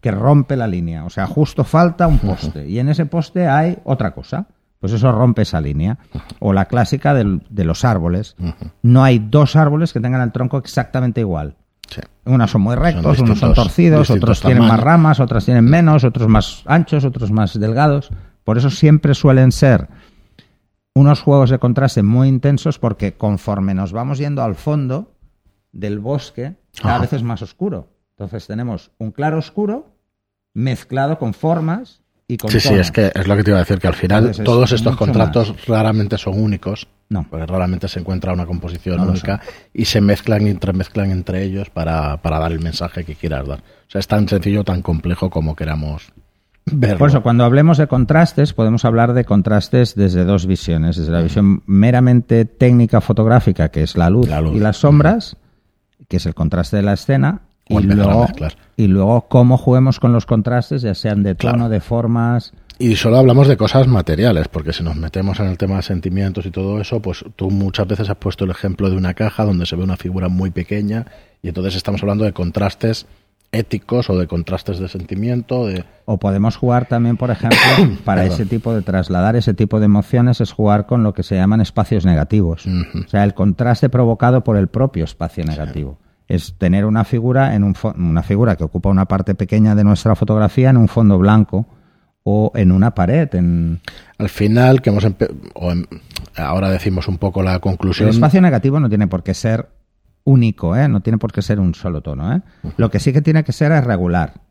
que 0.00 0.10
rompe 0.10 0.56
la 0.56 0.66
línea. 0.66 1.04
O 1.04 1.10
sea, 1.10 1.26
justo 1.26 1.64
falta 1.64 2.06
un 2.06 2.18
poste 2.18 2.68
y 2.68 2.78
en 2.78 2.88
ese 2.88 3.06
poste 3.06 3.48
hay 3.48 3.78
otra 3.84 4.12
cosa. 4.12 4.46
Pues 4.80 4.92
eso 4.92 5.10
rompe 5.10 5.42
esa 5.42 5.60
línea. 5.60 5.98
O 6.38 6.52
la 6.52 6.66
clásica 6.66 7.12
de 7.12 7.64
los 7.64 7.84
árboles. 7.84 8.36
No 8.82 9.02
hay 9.02 9.18
dos 9.18 9.56
árboles 9.56 9.92
que 9.92 9.98
tengan 9.98 10.20
el 10.20 10.30
tronco 10.30 10.56
exactamente 10.56 11.20
igual. 11.20 11.56
Sí. 11.90 12.00
Unos 12.26 12.50
son 12.50 12.60
muy 12.60 12.76
rectos, 12.76 13.18
unos 13.18 13.38
son 13.40 13.54
torcidos, 13.54 14.08
otros 14.10 14.40
tienen 14.40 14.62
más 14.62 14.78
ramas, 14.78 15.18
otras 15.18 15.44
tienen 15.46 15.64
menos, 15.64 16.04
otros 16.04 16.28
más 16.28 16.62
anchos, 16.66 17.04
otros 17.04 17.32
más 17.32 17.58
delgados. 17.58 18.10
Por 18.44 18.56
eso 18.56 18.70
siempre 18.70 19.14
suelen 19.14 19.50
ser 19.50 19.88
unos 20.98 21.20
juegos 21.20 21.50
de 21.50 21.58
contraste 21.58 22.02
muy 22.02 22.26
intensos 22.28 22.78
porque 22.80 23.12
conforme 23.14 23.72
nos 23.72 23.92
vamos 23.92 24.18
yendo 24.18 24.42
al 24.42 24.56
fondo 24.56 25.12
del 25.70 26.00
bosque, 26.00 26.56
cada 26.82 26.98
vez 26.98 27.12
es 27.12 27.22
más 27.22 27.40
oscuro. 27.40 27.88
Entonces 28.10 28.48
tenemos 28.48 28.90
un 28.98 29.12
claro 29.12 29.38
oscuro 29.38 29.94
mezclado 30.54 31.18
con 31.18 31.34
formas 31.34 32.02
y 32.26 32.36
con 32.36 32.50
Sí, 32.50 32.58
sí, 32.58 32.74
es 32.74 32.90
que 32.90 33.12
es 33.14 33.28
lo 33.28 33.36
que 33.36 33.44
te 33.44 33.52
iba 33.52 33.58
a 33.58 33.62
decir, 33.62 33.78
que 33.78 33.86
al 33.86 33.94
final 33.94 34.32
todos 34.44 34.72
estos 34.72 34.96
contratos 34.96 35.54
raramente 35.66 36.18
son 36.18 36.42
únicos. 36.42 36.88
No. 37.10 37.24
Porque 37.30 37.46
raramente 37.46 37.86
se 37.86 38.00
encuentra 38.00 38.32
una 38.32 38.44
composición 38.44 39.00
única 39.00 39.40
y 39.72 39.84
se 39.84 40.00
mezclan 40.00 40.46
y 40.46 40.50
entremezclan 40.50 41.12
entre 41.12 41.44
ellos 41.44 41.70
para, 41.70 42.16
para 42.18 42.40
dar 42.40 42.50
el 42.50 42.60
mensaje 42.60 43.04
que 43.04 43.14
quieras 43.14 43.46
dar. 43.46 43.60
O 43.60 43.90
sea, 43.90 44.00
es 44.00 44.08
tan 44.08 44.28
sencillo, 44.28 44.64
tan 44.64 44.82
complejo 44.82 45.30
como 45.30 45.54
queramos 45.54 46.12
verlo. 46.72 46.98
Por 46.98 47.08
eso, 47.10 47.22
cuando 47.22 47.44
hablemos 47.44 47.78
de 47.78 47.86
contrastes, 47.86 48.52
podemos 48.52 48.84
hablar 48.84 49.12
de 49.12 49.24
contrastes 49.24 49.94
desde 49.94 50.24
dos 50.24 50.46
visiones. 50.46 50.96
Desde 50.96 51.12
la 51.12 51.22
visión 51.22 51.62
meramente 51.66 52.44
técnica 52.44 53.00
fotográfica, 53.00 53.70
que 53.70 53.82
es 53.82 53.96
la 53.96 54.10
luz, 54.10 54.28
y 54.54 54.58
las 54.58 54.78
sombras, 54.78 55.36
que 56.08 56.18
es 56.18 56.26
el 56.26 56.34
contraste 56.34 56.76
de 56.76 56.82
la 56.82 56.94
escena, 56.94 57.42
y 57.68 57.80
luego, 57.82 58.26
y 58.76 58.86
luego 58.86 59.28
cómo 59.28 59.58
juguemos 59.58 60.00
con 60.00 60.12
los 60.12 60.26
contrastes, 60.26 60.82
ya 60.82 60.94
sean 60.94 61.22
de 61.22 61.34
tono, 61.34 61.68
de 61.68 61.80
formas. 61.80 62.54
Y 62.78 62.94
solo 62.94 63.18
hablamos 63.18 63.48
de 63.48 63.56
cosas 63.56 63.88
materiales, 63.88 64.48
porque 64.48 64.72
si 64.72 64.84
nos 64.84 64.96
metemos 64.96 65.40
en 65.40 65.46
el 65.46 65.58
tema 65.58 65.76
de 65.76 65.82
sentimientos 65.82 66.46
y 66.46 66.50
todo 66.50 66.80
eso, 66.80 67.02
pues 67.02 67.24
tú 67.34 67.50
muchas 67.50 67.88
veces 67.88 68.08
has 68.08 68.16
puesto 68.16 68.44
el 68.44 68.52
ejemplo 68.52 68.88
de 68.88 68.96
una 68.96 69.14
caja 69.14 69.44
donde 69.44 69.66
se 69.66 69.74
ve 69.76 69.82
una 69.82 69.96
figura 69.96 70.28
muy 70.28 70.50
pequeña 70.50 71.06
y 71.42 71.48
entonces 71.48 71.74
estamos 71.74 72.02
hablando 72.02 72.24
de 72.24 72.32
contrastes 72.32 73.06
éticos 73.52 74.10
o 74.10 74.18
de 74.18 74.26
contrastes 74.26 74.78
de 74.78 74.88
sentimiento. 74.88 75.66
De... 75.66 75.84
O 76.04 76.18
podemos 76.18 76.56
jugar 76.56 76.86
también, 76.86 77.16
por 77.16 77.30
ejemplo, 77.30 77.58
para 78.04 78.24
ese 78.24 78.46
tipo 78.46 78.74
de 78.74 78.82
trasladar 78.82 79.36
ese 79.36 79.54
tipo 79.54 79.78
de 79.78 79.86
emociones, 79.86 80.40
es 80.40 80.52
jugar 80.52 80.86
con 80.86 81.02
lo 81.02 81.14
que 81.14 81.22
se 81.22 81.36
llaman 81.36 81.60
espacios 81.60 82.04
negativos. 82.04 82.66
O 82.66 83.08
sea, 83.08 83.24
el 83.24 83.34
contraste 83.34 83.88
provocado 83.88 84.44
por 84.44 84.56
el 84.56 84.68
propio 84.68 85.04
espacio 85.04 85.44
negativo 85.44 85.98
es 86.28 86.54
tener 86.58 86.84
una 86.84 87.04
figura 87.04 87.54
en 87.54 87.64
un 87.64 87.74
una 87.96 88.22
figura 88.22 88.56
que 88.56 88.64
ocupa 88.64 88.90
una 88.90 89.06
parte 89.06 89.34
pequeña 89.34 89.74
de 89.74 89.82
nuestra 89.82 90.14
fotografía 90.14 90.68
en 90.68 90.76
un 90.76 90.88
fondo 90.88 91.18
blanco 91.18 91.66
o 92.22 92.52
en 92.54 92.70
una 92.70 92.94
pared. 92.94 93.34
En... 93.34 93.80
Al 94.18 94.28
final, 94.28 94.82
que 94.82 94.90
hemos 94.90 95.06
ahora 96.36 96.70
decimos 96.70 97.08
un 97.08 97.16
poco 97.16 97.42
la 97.42 97.58
conclusión. 97.58 98.10
El 98.10 98.14
espacio 98.14 98.42
negativo 98.42 98.78
no 98.78 98.90
tiene 98.90 99.06
por 99.06 99.22
qué 99.22 99.32
ser 99.32 99.68
único, 100.24 100.76
¿eh? 100.76 100.88
no 100.88 101.00
tiene 101.00 101.18
por 101.18 101.32
qué 101.32 101.42
ser 101.42 101.60
un 101.60 101.74
solo 101.74 102.02
tono. 102.02 102.34
¿eh? 102.34 102.42
Lo 102.76 102.90
que 102.90 103.00
sí 103.00 103.12
que 103.12 103.22
tiene 103.22 103.44
que 103.44 103.52
ser 103.52 103.72
es 103.72 103.84
regular. 103.84 104.42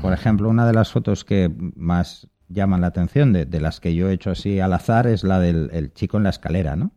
Por 0.00 0.12
ejemplo, 0.12 0.48
una 0.48 0.66
de 0.66 0.72
las 0.72 0.90
fotos 0.90 1.24
que 1.24 1.52
más 1.76 2.28
llaman 2.48 2.80
la 2.80 2.86
atención 2.86 3.32
de, 3.32 3.60
las 3.60 3.78
que 3.78 3.94
yo 3.94 4.08
he 4.08 4.14
hecho 4.14 4.30
así 4.30 4.58
al 4.58 4.72
azar 4.72 5.06
es 5.06 5.22
la 5.22 5.38
del 5.38 5.92
chico 5.92 6.16
en 6.16 6.22
la 6.22 6.30
escalera, 6.30 6.76
¿no? 6.76 6.92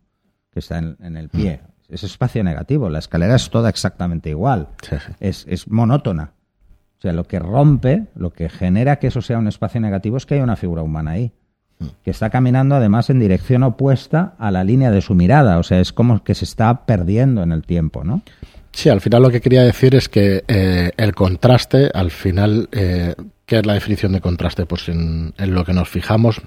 que 0.50 0.60
está 0.60 0.78
en, 0.78 1.16
el 1.16 1.28
pie 1.28 1.60
es 1.88 2.02
espacio 2.02 2.42
negativo. 2.42 2.88
La 2.88 2.98
escalera 2.98 3.36
es 3.36 3.50
toda 3.50 3.68
exactamente 3.68 4.30
igual. 4.30 4.68
Es, 5.20 5.44
es, 5.48 5.68
monótona. 5.68 6.32
O 6.98 7.00
sea, 7.00 7.12
lo 7.12 7.24
que 7.24 7.38
rompe, 7.38 8.06
lo 8.14 8.32
que 8.32 8.48
genera 8.48 8.96
que 8.98 9.08
eso 9.08 9.20
sea 9.20 9.38
un 9.38 9.48
espacio 9.48 9.80
negativo 9.80 10.16
es 10.16 10.26
que 10.26 10.34
hay 10.34 10.40
una 10.40 10.56
figura 10.56 10.82
humana 10.82 11.12
ahí. 11.12 11.32
Que 12.04 12.10
está 12.10 12.30
caminando 12.30 12.74
además 12.74 13.10
en 13.10 13.18
dirección 13.18 13.62
opuesta 13.62 14.34
a 14.38 14.50
la 14.50 14.64
línea 14.64 14.90
de 14.90 15.02
su 15.02 15.14
mirada. 15.14 15.58
O 15.58 15.62
sea, 15.62 15.80
es 15.80 15.92
como 15.92 16.24
que 16.24 16.34
se 16.34 16.44
está 16.44 16.86
perdiendo 16.86 17.42
en 17.42 17.52
el 17.52 17.62
tiempo, 17.62 18.02
¿no? 18.02 18.22
Sí, 18.72 18.88
al 18.88 19.00
final 19.00 19.22
lo 19.22 19.30
que 19.30 19.40
quería 19.40 19.62
decir 19.62 19.94
es 19.94 20.08
que 20.08 20.44
eh, 20.48 20.90
el 20.96 21.14
contraste, 21.14 21.90
al 21.94 22.10
final, 22.10 22.68
eh, 22.72 23.14
¿qué 23.46 23.58
es 23.58 23.66
la 23.66 23.74
definición 23.74 24.12
de 24.12 24.20
contraste? 24.20 24.66
Pues 24.66 24.88
en, 24.88 25.32
en 25.38 25.54
lo 25.54 25.64
que 25.64 25.72
nos 25.72 25.88
fijamos 25.88 26.42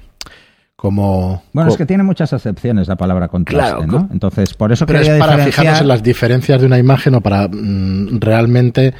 como... 0.80 1.44
Bueno, 1.52 1.70
es 1.70 1.76
que 1.76 1.86
tiene 1.86 2.04
muchas 2.04 2.32
acepciones 2.32 2.88
la 2.88 2.96
palabra 2.96 3.28
contraste, 3.28 3.86
¿no? 3.86 4.08
Entonces, 4.14 4.54
por 4.54 4.72
eso 4.72 4.86
pero 4.86 5.00
es 5.00 5.10
para 5.20 5.38
fijarnos 5.40 5.82
en 5.82 5.88
las 5.90 6.02
diferencias 6.02 6.62
de 6.62 6.68
una 6.68 6.80
imagen 6.80 7.16
o 7.16 7.22
para 7.22 7.50
mm, 7.50 8.20
realmente 8.22 8.94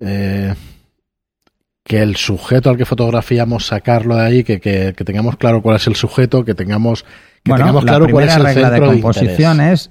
eh, 0.00 0.54
que 1.86 2.02
el 2.02 2.16
sujeto 2.16 2.68
al 2.68 2.76
que 2.76 2.84
fotografiamos 2.84 3.66
sacarlo 3.66 4.16
de 4.16 4.22
ahí, 4.22 4.44
que, 4.44 4.60
que, 4.60 4.92
tengamos 4.92 5.36
claro 5.36 5.62
cuál 5.62 5.76
es 5.76 5.86
el 5.86 5.94
sujeto, 5.94 6.44
que 6.44 6.54
tengamos, 6.54 7.04
que 7.44 7.52
tengamos 7.52 7.84
claro 7.84 8.08
cuál 8.10 8.28
es 8.28 8.36
el 8.36 8.42
regla 8.42 8.70
de 8.70 8.80
composición 8.80 9.60
es 9.60 9.90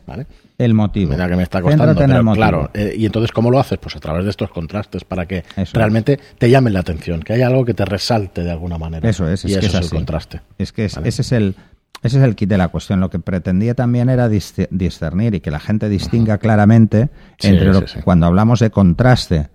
el 0.58 0.74
motivo. 0.74 1.12
Mira 1.12 1.30
que 1.30 1.38
me 1.38 1.44
está 1.44 1.62
costando, 1.62 1.96
pero 1.96 2.34
claro. 2.34 2.70
Eh, 2.74 2.96
y 2.98 3.06
entonces, 3.06 3.32
¿cómo 3.32 3.50
lo 3.50 3.60
haces? 3.60 3.78
Pues 3.78 3.96
a 3.96 4.00
través 4.02 4.26
de 4.26 4.30
estos 4.30 4.50
contrastes 4.50 5.06
para 5.06 5.26
que 5.26 5.46
realmente 5.72 6.20
te 6.38 6.50
llamen 6.50 6.74
la 6.74 6.82
atención, 6.82 7.22
que 7.22 7.32
haya 7.32 7.48
algo 7.48 7.64
que 7.64 7.74
te 7.74 7.86
resalte 7.86 8.44
de 8.44 8.52
alguna 8.52 8.78
manera. 8.78 9.10
Eso 9.10 9.30
es, 9.30 9.46
y 9.46 9.54
es, 9.54 9.64
eso 9.64 9.80
es, 9.80 9.86
el 9.86 9.98
contraste. 9.98 10.42
Es 10.58 10.74
que 10.74 10.86
ese 10.86 11.08
es 11.08 11.32
el... 11.32 11.56
Ese 12.04 12.20
es 12.20 12.24
el 12.24 12.36
kit 12.36 12.50
de 12.50 12.58
la 12.60 12.68
cuestión. 12.68 13.00
Lo 13.00 13.10
que 13.10 13.18
pretendía 13.18 13.74
también 13.74 14.10
era 14.10 14.30
discernir 14.30 15.34
y 15.34 15.40
que 15.40 15.50
la 15.50 15.60
gente 15.60 15.90
distinga 15.90 16.38
claramente 16.38 17.10
entre 17.42 17.74
lo, 17.74 17.84
cuando 18.04 18.28
hablamos 18.28 18.60
de 18.60 18.70
contraste 18.70 19.48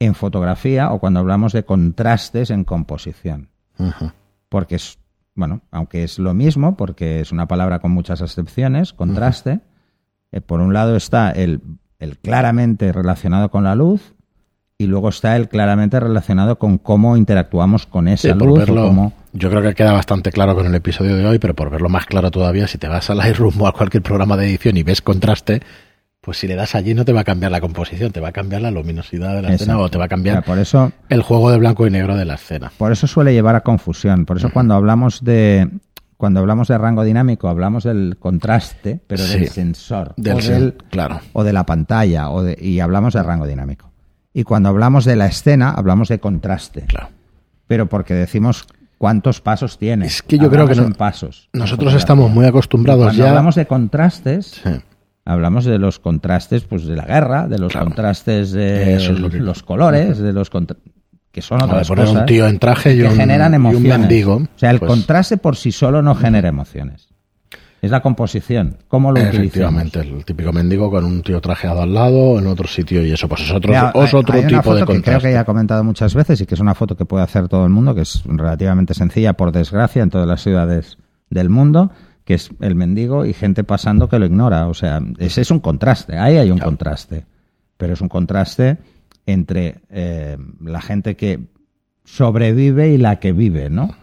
en 0.00 0.14
fotografía 0.14 0.90
o 0.90 0.98
cuando 0.98 1.20
hablamos 1.20 1.52
de 1.52 1.64
contrastes 1.64 2.50
en 2.50 2.64
composición. 2.64 3.50
Porque 4.48 4.74
es, 4.74 4.98
bueno, 5.34 5.60
aunque 5.70 6.02
es 6.02 6.18
lo 6.18 6.34
mismo, 6.34 6.76
porque 6.76 7.20
es 7.20 7.30
una 7.30 7.46
palabra 7.46 7.78
con 7.78 7.92
muchas 7.92 8.20
excepciones, 8.20 8.92
contraste, 8.92 9.60
eh, 10.32 10.40
por 10.40 10.60
un 10.60 10.72
lado 10.72 10.96
está 10.96 11.30
el, 11.30 11.60
el 11.98 12.18
claramente 12.18 12.92
relacionado 12.92 13.50
con 13.50 13.64
la 13.64 13.74
luz 13.74 14.14
y 14.80 14.86
luego 14.86 15.10
está 15.10 15.36
el 15.36 15.48
claramente 15.48 16.00
relacionado 16.00 16.58
con 16.58 16.78
cómo 16.78 17.18
interactuamos 17.18 17.86
con 17.86 18.08
esa 18.08 18.34
luz. 18.34 18.64
Yo 19.34 19.50
creo 19.50 19.60
que 19.60 19.74
queda 19.74 19.92
bastante 19.92 20.32
claro 20.32 20.54
con 20.54 20.66
el 20.66 20.74
episodio 20.74 21.16
de 21.16 21.26
hoy, 21.26 21.38
pero 21.38 21.54
por 21.54 21.68
verlo 21.68 21.90
más 21.90 22.06
claro 22.06 22.30
todavía, 22.30 22.66
si 22.66 22.78
te 22.78 22.88
vas 22.88 23.10
a 23.10 23.14
Lightroom 23.16 23.60
o 23.60 23.66
a 23.66 23.72
cualquier 23.72 24.02
programa 24.02 24.38
de 24.38 24.46
edición 24.46 24.78
y 24.78 24.82
ves 24.82 25.02
contraste, 25.02 25.60
pues 26.30 26.38
si 26.38 26.46
le 26.46 26.54
das 26.54 26.76
allí 26.76 26.94
no 26.94 27.04
te 27.04 27.12
va 27.12 27.22
a 27.22 27.24
cambiar 27.24 27.50
la 27.50 27.60
composición, 27.60 28.12
te 28.12 28.20
va 28.20 28.28
a 28.28 28.32
cambiar 28.32 28.62
la 28.62 28.70
luminosidad 28.70 29.34
de 29.34 29.42
la 29.42 29.52
escena 29.52 29.76
o 29.80 29.88
te 29.88 29.98
va 29.98 30.04
a 30.04 30.08
cambiar 30.08 30.44
por 30.44 30.60
eso, 30.60 30.92
el 31.08 31.22
juego 31.22 31.50
de 31.50 31.58
blanco 31.58 31.88
y 31.88 31.90
negro 31.90 32.14
de 32.14 32.24
la 32.24 32.34
escena. 32.34 32.70
Por 32.78 32.92
eso 32.92 33.08
suele 33.08 33.32
llevar 33.32 33.56
a 33.56 33.62
confusión. 33.62 34.26
Por 34.26 34.36
eso 34.36 34.52
cuando 34.52 34.74
hablamos 34.74 35.24
de 35.24 35.68
cuando 36.16 36.38
hablamos 36.38 36.68
de 36.68 36.78
rango 36.78 37.02
dinámico, 37.02 37.48
hablamos 37.48 37.82
del 37.82 38.16
contraste, 38.16 39.00
pero 39.08 39.24
del 39.24 39.48
sensor. 39.48 40.14
Del, 40.16 40.76
o, 40.78 40.84
claro. 40.88 41.18
o 41.32 41.42
de 41.42 41.52
la 41.52 41.66
pantalla, 41.66 42.30
o 42.30 42.44
de, 42.44 42.56
y 42.60 42.78
hablamos 42.78 43.14
de 43.14 43.24
rango 43.24 43.48
dinámico. 43.48 43.90
Y 44.32 44.44
cuando 44.44 44.68
hablamos 44.68 45.04
de 45.04 45.16
la 45.16 45.26
escena, 45.26 45.72
hablamos 45.72 46.06
de 46.10 46.20
contraste. 46.20 46.82
Claro. 46.82 47.08
Pero 47.66 47.88
porque 47.88 48.14
decimos 48.14 48.68
cuántos 48.98 49.40
pasos 49.40 49.78
tiene. 49.78 50.06
Es 50.06 50.22
que 50.22 50.38
yo 50.38 50.48
creo 50.48 50.68
que 50.68 50.76
no, 50.76 50.92
pasos. 50.92 51.48
Nosotros 51.52 51.92
estamos 51.94 52.30
muy 52.30 52.46
acostumbrados 52.46 53.02
cuando 53.02 53.24
ya. 53.24 53.30
hablamos 53.30 53.56
de 53.56 53.66
contrastes, 53.66 54.62
hablamos 55.24 55.64
de 55.64 55.78
los 55.78 55.98
contrastes 55.98 56.64
pues 56.64 56.86
de 56.86 56.96
la 56.96 57.04
guerra, 57.04 57.46
de 57.48 57.58
los 57.58 57.72
contrastes 57.72 58.52
de 58.52 58.98
los 59.32 59.62
colores, 59.62 60.18
de 60.18 60.32
los 60.32 60.50
que 61.30 61.42
son 61.42 61.62
otras 61.62 61.88
poner 61.88 62.08
un 62.08 62.26
tío 62.26 62.46
en 62.46 62.58
traje 62.58 62.94
y 62.94 63.00
que 63.00 63.10
generan 63.10 63.54
emociones. 63.54 64.26
o 64.26 64.48
sea, 64.56 64.70
el 64.70 64.78
pues 64.78 64.90
contraste 64.90 65.36
por 65.36 65.56
sí 65.56 65.72
solo 65.72 66.02
no 66.02 66.14
genera 66.14 66.48
emociones. 66.48 67.08
Es 67.82 67.90
la 67.90 68.02
composición, 68.02 68.76
cómo 68.88 69.10
lo 69.10 69.18
Efectivamente, 69.20 70.00
el 70.00 70.22
típico 70.26 70.52
mendigo 70.52 70.90
con 70.90 71.02
un 71.02 71.22
tío 71.22 71.40
trajeado 71.40 71.80
al 71.80 71.94
lado 71.94 72.38
en 72.38 72.46
otro 72.46 72.68
sitio 72.68 73.02
y 73.06 73.12
eso, 73.12 73.26
pues 73.26 73.40
es 73.40 73.50
otro, 73.50 73.72
es 73.72 74.12
otro 74.12 74.34
hay 74.34 74.42
tipo 74.42 74.52
una 74.52 74.62
foto 74.62 74.74
de 74.74 74.80
que 74.80 74.86
contraste. 74.86 75.10
creo 75.10 75.20
que 75.20 75.32
ya 75.32 75.40
he 75.40 75.44
comentado 75.46 75.82
muchas 75.82 76.14
veces 76.14 76.38
y 76.42 76.46
que 76.46 76.56
es 76.56 76.60
una 76.60 76.74
foto 76.74 76.94
que 76.94 77.06
puede 77.06 77.24
hacer 77.24 77.48
todo 77.48 77.64
el 77.64 77.70
mundo, 77.70 77.94
que 77.94 78.02
es 78.02 78.22
relativamente 78.26 78.92
sencilla, 78.92 79.32
por 79.32 79.50
desgracia, 79.50 80.02
en 80.02 80.10
todas 80.10 80.28
las 80.28 80.42
ciudades 80.42 80.98
del 81.30 81.48
mundo, 81.48 81.90
que 82.30 82.34
es 82.34 82.50
el 82.60 82.76
mendigo 82.76 83.26
y 83.26 83.32
gente 83.32 83.64
pasando 83.64 84.08
que 84.08 84.20
lo 84.20 84.24
ignora. 84.24 84.68
O 84.68 84.74
sea, 84.74 85.02
ese 85.18 85.40
es 85.40 85.50
un 85.50 85.58
contraste, 85.58 86.16
ahí 86.16 86.36
hay 86.36 86.52
un 86.52 86.60
contraste. 86.60 87.26
Pero 87.76 87.94
es 87.94 88.00
un 88.00 88.08
contraste 88.08 88.78
entre 89.26 89.80
eh, 89.90 90.38
la 90.60 90.80
gente 90.80 91.16
que 91.16 91.40
sobrevive 92.04 92.90
y 92.90 92.98
la 92.98 93.18
que 93.18 93.32
vive, 93.32 93.68
¿no? 93.68 93.96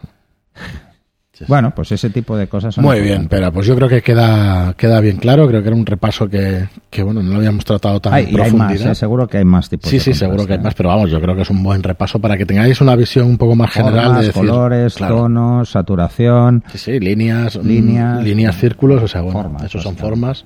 Bueno, 1.48 1.74
pues 1.76 1.92
ese 1.92 2.10
tipo 2.10 2.36
de 2.38 2.48
cosas 2.48 2.74
son 2.76 2.84
Muy 2.84 3.02
bien, 3.02 3.28
pero 3.30 3.52
pues 3.52 3.68
yo 3.68 3.76
creo 3.76 3.88
que 3.90 4.02
queda, 4.02 4.74
queda 4.78 5.00
bien 5.02 5.18
claro. 5.18 5.48
Creo 5.48 5.62
que 5.62 5.68
era 5.68 5.76
un 5.78 5.86
repaso 5.86 6.28
que, 6.30 6.68
que 6.90 7.04
bueno, 7.04 7.22
no 7.22 7.32
lo 7.32 7.38
habíamos 7.38 7.64
tratado 7.66 8.00
tan 8.00 8.14
Hay- 8.14 8.24
en 8.26 8.30
y 8.30 8.32
hay 8.32 8.36
profundidad. 8.52 8.70
más, 8.88 8.92
¿eh? 8.92 8.96
seguro 8.96 9.28
que 9.28 9.38
hay 9.38 9.46
más 9.46 9.70
tipos 9.70 9.90
Sí, 9.90 9.98
de 9.98 10.04
sí, 10.04 10.14
seguro 10.14 10.46
que 10.46 10.54
hay 10.54 10.58
contraste, 10.60 10.64
más, 10.64 10.74
pero 10.76 10.90
vamos, 10.90 11.12
yo 11.12 11.22
creo 11.22 11.36
que 11.36 11.42
es 11.44 11.50
un 11.50 11.62
buen 11.64 11.84
repaso 11.84 12.20
para 12.20 12.38
que 12.38 12.46
tengáis 12.46 12.82
una 12.82 12.96
visión 12.96 13.28
un 13.28 13.38
poco 13.38 13.56
más 13.56 13.72
general 13.72 14.06
Formas, 14.06 14.22
de 14.22 14.28
decir, 14.28 14.42
colores, 14.46 14.94
claro, 14.96 15.16
tonos, 15.18 15.70
saturación. 15.70 16.64
Sí, 16.72 16.78
sí, 16.78 17.00
líneas, 17.00 17.58
mm, 17.58 17.68
Líneas, 17.68 18.24
líneas, 18.24 18.58
círculos, 18.58 19.04
o 19.04 19.08
sea, 19.08 19.22
bueno, 19.22 19.42
formas, 19.44 19.64
esos 19.64 19.84
son 19.84 19.96
formas. 19.96 20.46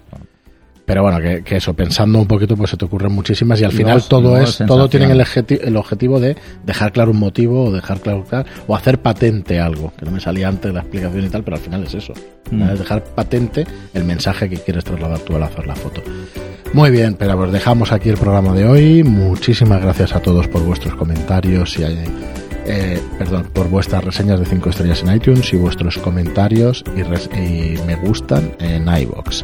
Pero 0.86 1.04
bueno, 1.04 1.20
que, 1.22 1.44
que 1.44 1.58
eso, 1.58 1.74
pensando 1.74 2.20
un 2.20 2.28
poquito, 2.28 2.58
pues 2.58 2.72
se 2.72 2.78
te 2.78 2.86
ocurren 2.86 3.12
muchísimas 3.12 3.62
y 3.62 3.64
al 3.64 3.72
final 3.72 4.04
todo 4.10 4.38
es, 4.38 4.58
todo 4.68 4.90
tiene 4.90 5.06
el, 5.12 5.24
el 5.62 5.78
objetivo 5.78 6.20
de 6.20 6.36
dejar 6.66 6.92
claro 6.92 7.12
un 7.12 7.18
motivo 7.20 7.66
o 7.66 7.72
dejar 7.72 8.00
claro, 8.00 8.24
claro- 8.28 8.50
o 8.68 8.76
hacer 8.76 9.00
patente 9.00 9.60
algo, 9.60 9.94
que 9.98 10.06
no 10.06 10.12
me 10.12 10.20
salía 10.20 10.48
antes 10.48 10.74
la 10.74 10.82
explicación 10.82 11.26
y 11.26 11.30
tal, 11.30 11.44
pero 11.44 11.58
al 11.58 11.64
final 11.64 11.84
es 11.84 11.94
eso. 11.94 12.14
Mm. 12.50 12.64
Es 12.64 12.80
dejar 12.80 13.04
patente 13.04 13.66
el 13.94 14.04
mensaje 14.04 14.50
que 14.50 14.58
quieres 14.58 14.84
trasladar 14.84 15.20
tú 15.20 15.36
al 15.36 15.44
hacer 15.44 15.66
la 15.68 15.76
foto. 15.76 16.02
Muy 16.74 16.90
bien, 16.90 17.16
pero 17.16 17.38
pues 17.38 17.52
dejamos 17.52 17.92
aquí 17.92 18.10
el 18.10 18.18
programa 18.18 18.54
de 18.54 18.66
hoy. 18.66 19.04
Muchísimas 19.04 19.82
gracias 19.82 20.16
a 20.16 20.20
todos 20.22 20.48
por 20.48 20.64
vuestros 20.64 20.96
comentarios 20.96 21.78
y 21.78 21.84
eh, 22.66 23.00
perdón, 23.18 23.48
por 23.54 23.70
vuestras 23.70 24.04
reseñas 24.04 24.40
de 24.40 24.46
5 24.46 24.70
estrellas 24.70 25.04
en 25.04 25.16
iTunes 25.16 25.52
y 25.54 25.58
vuestros 25.58 25.98
comentarios 25.98 26.84
y, 26.96 27.02
y 27.38 27.78
me 27.86 27.96
gustan 27.96 28.52
en 28.60 28.88
iBox. 28.88 29.44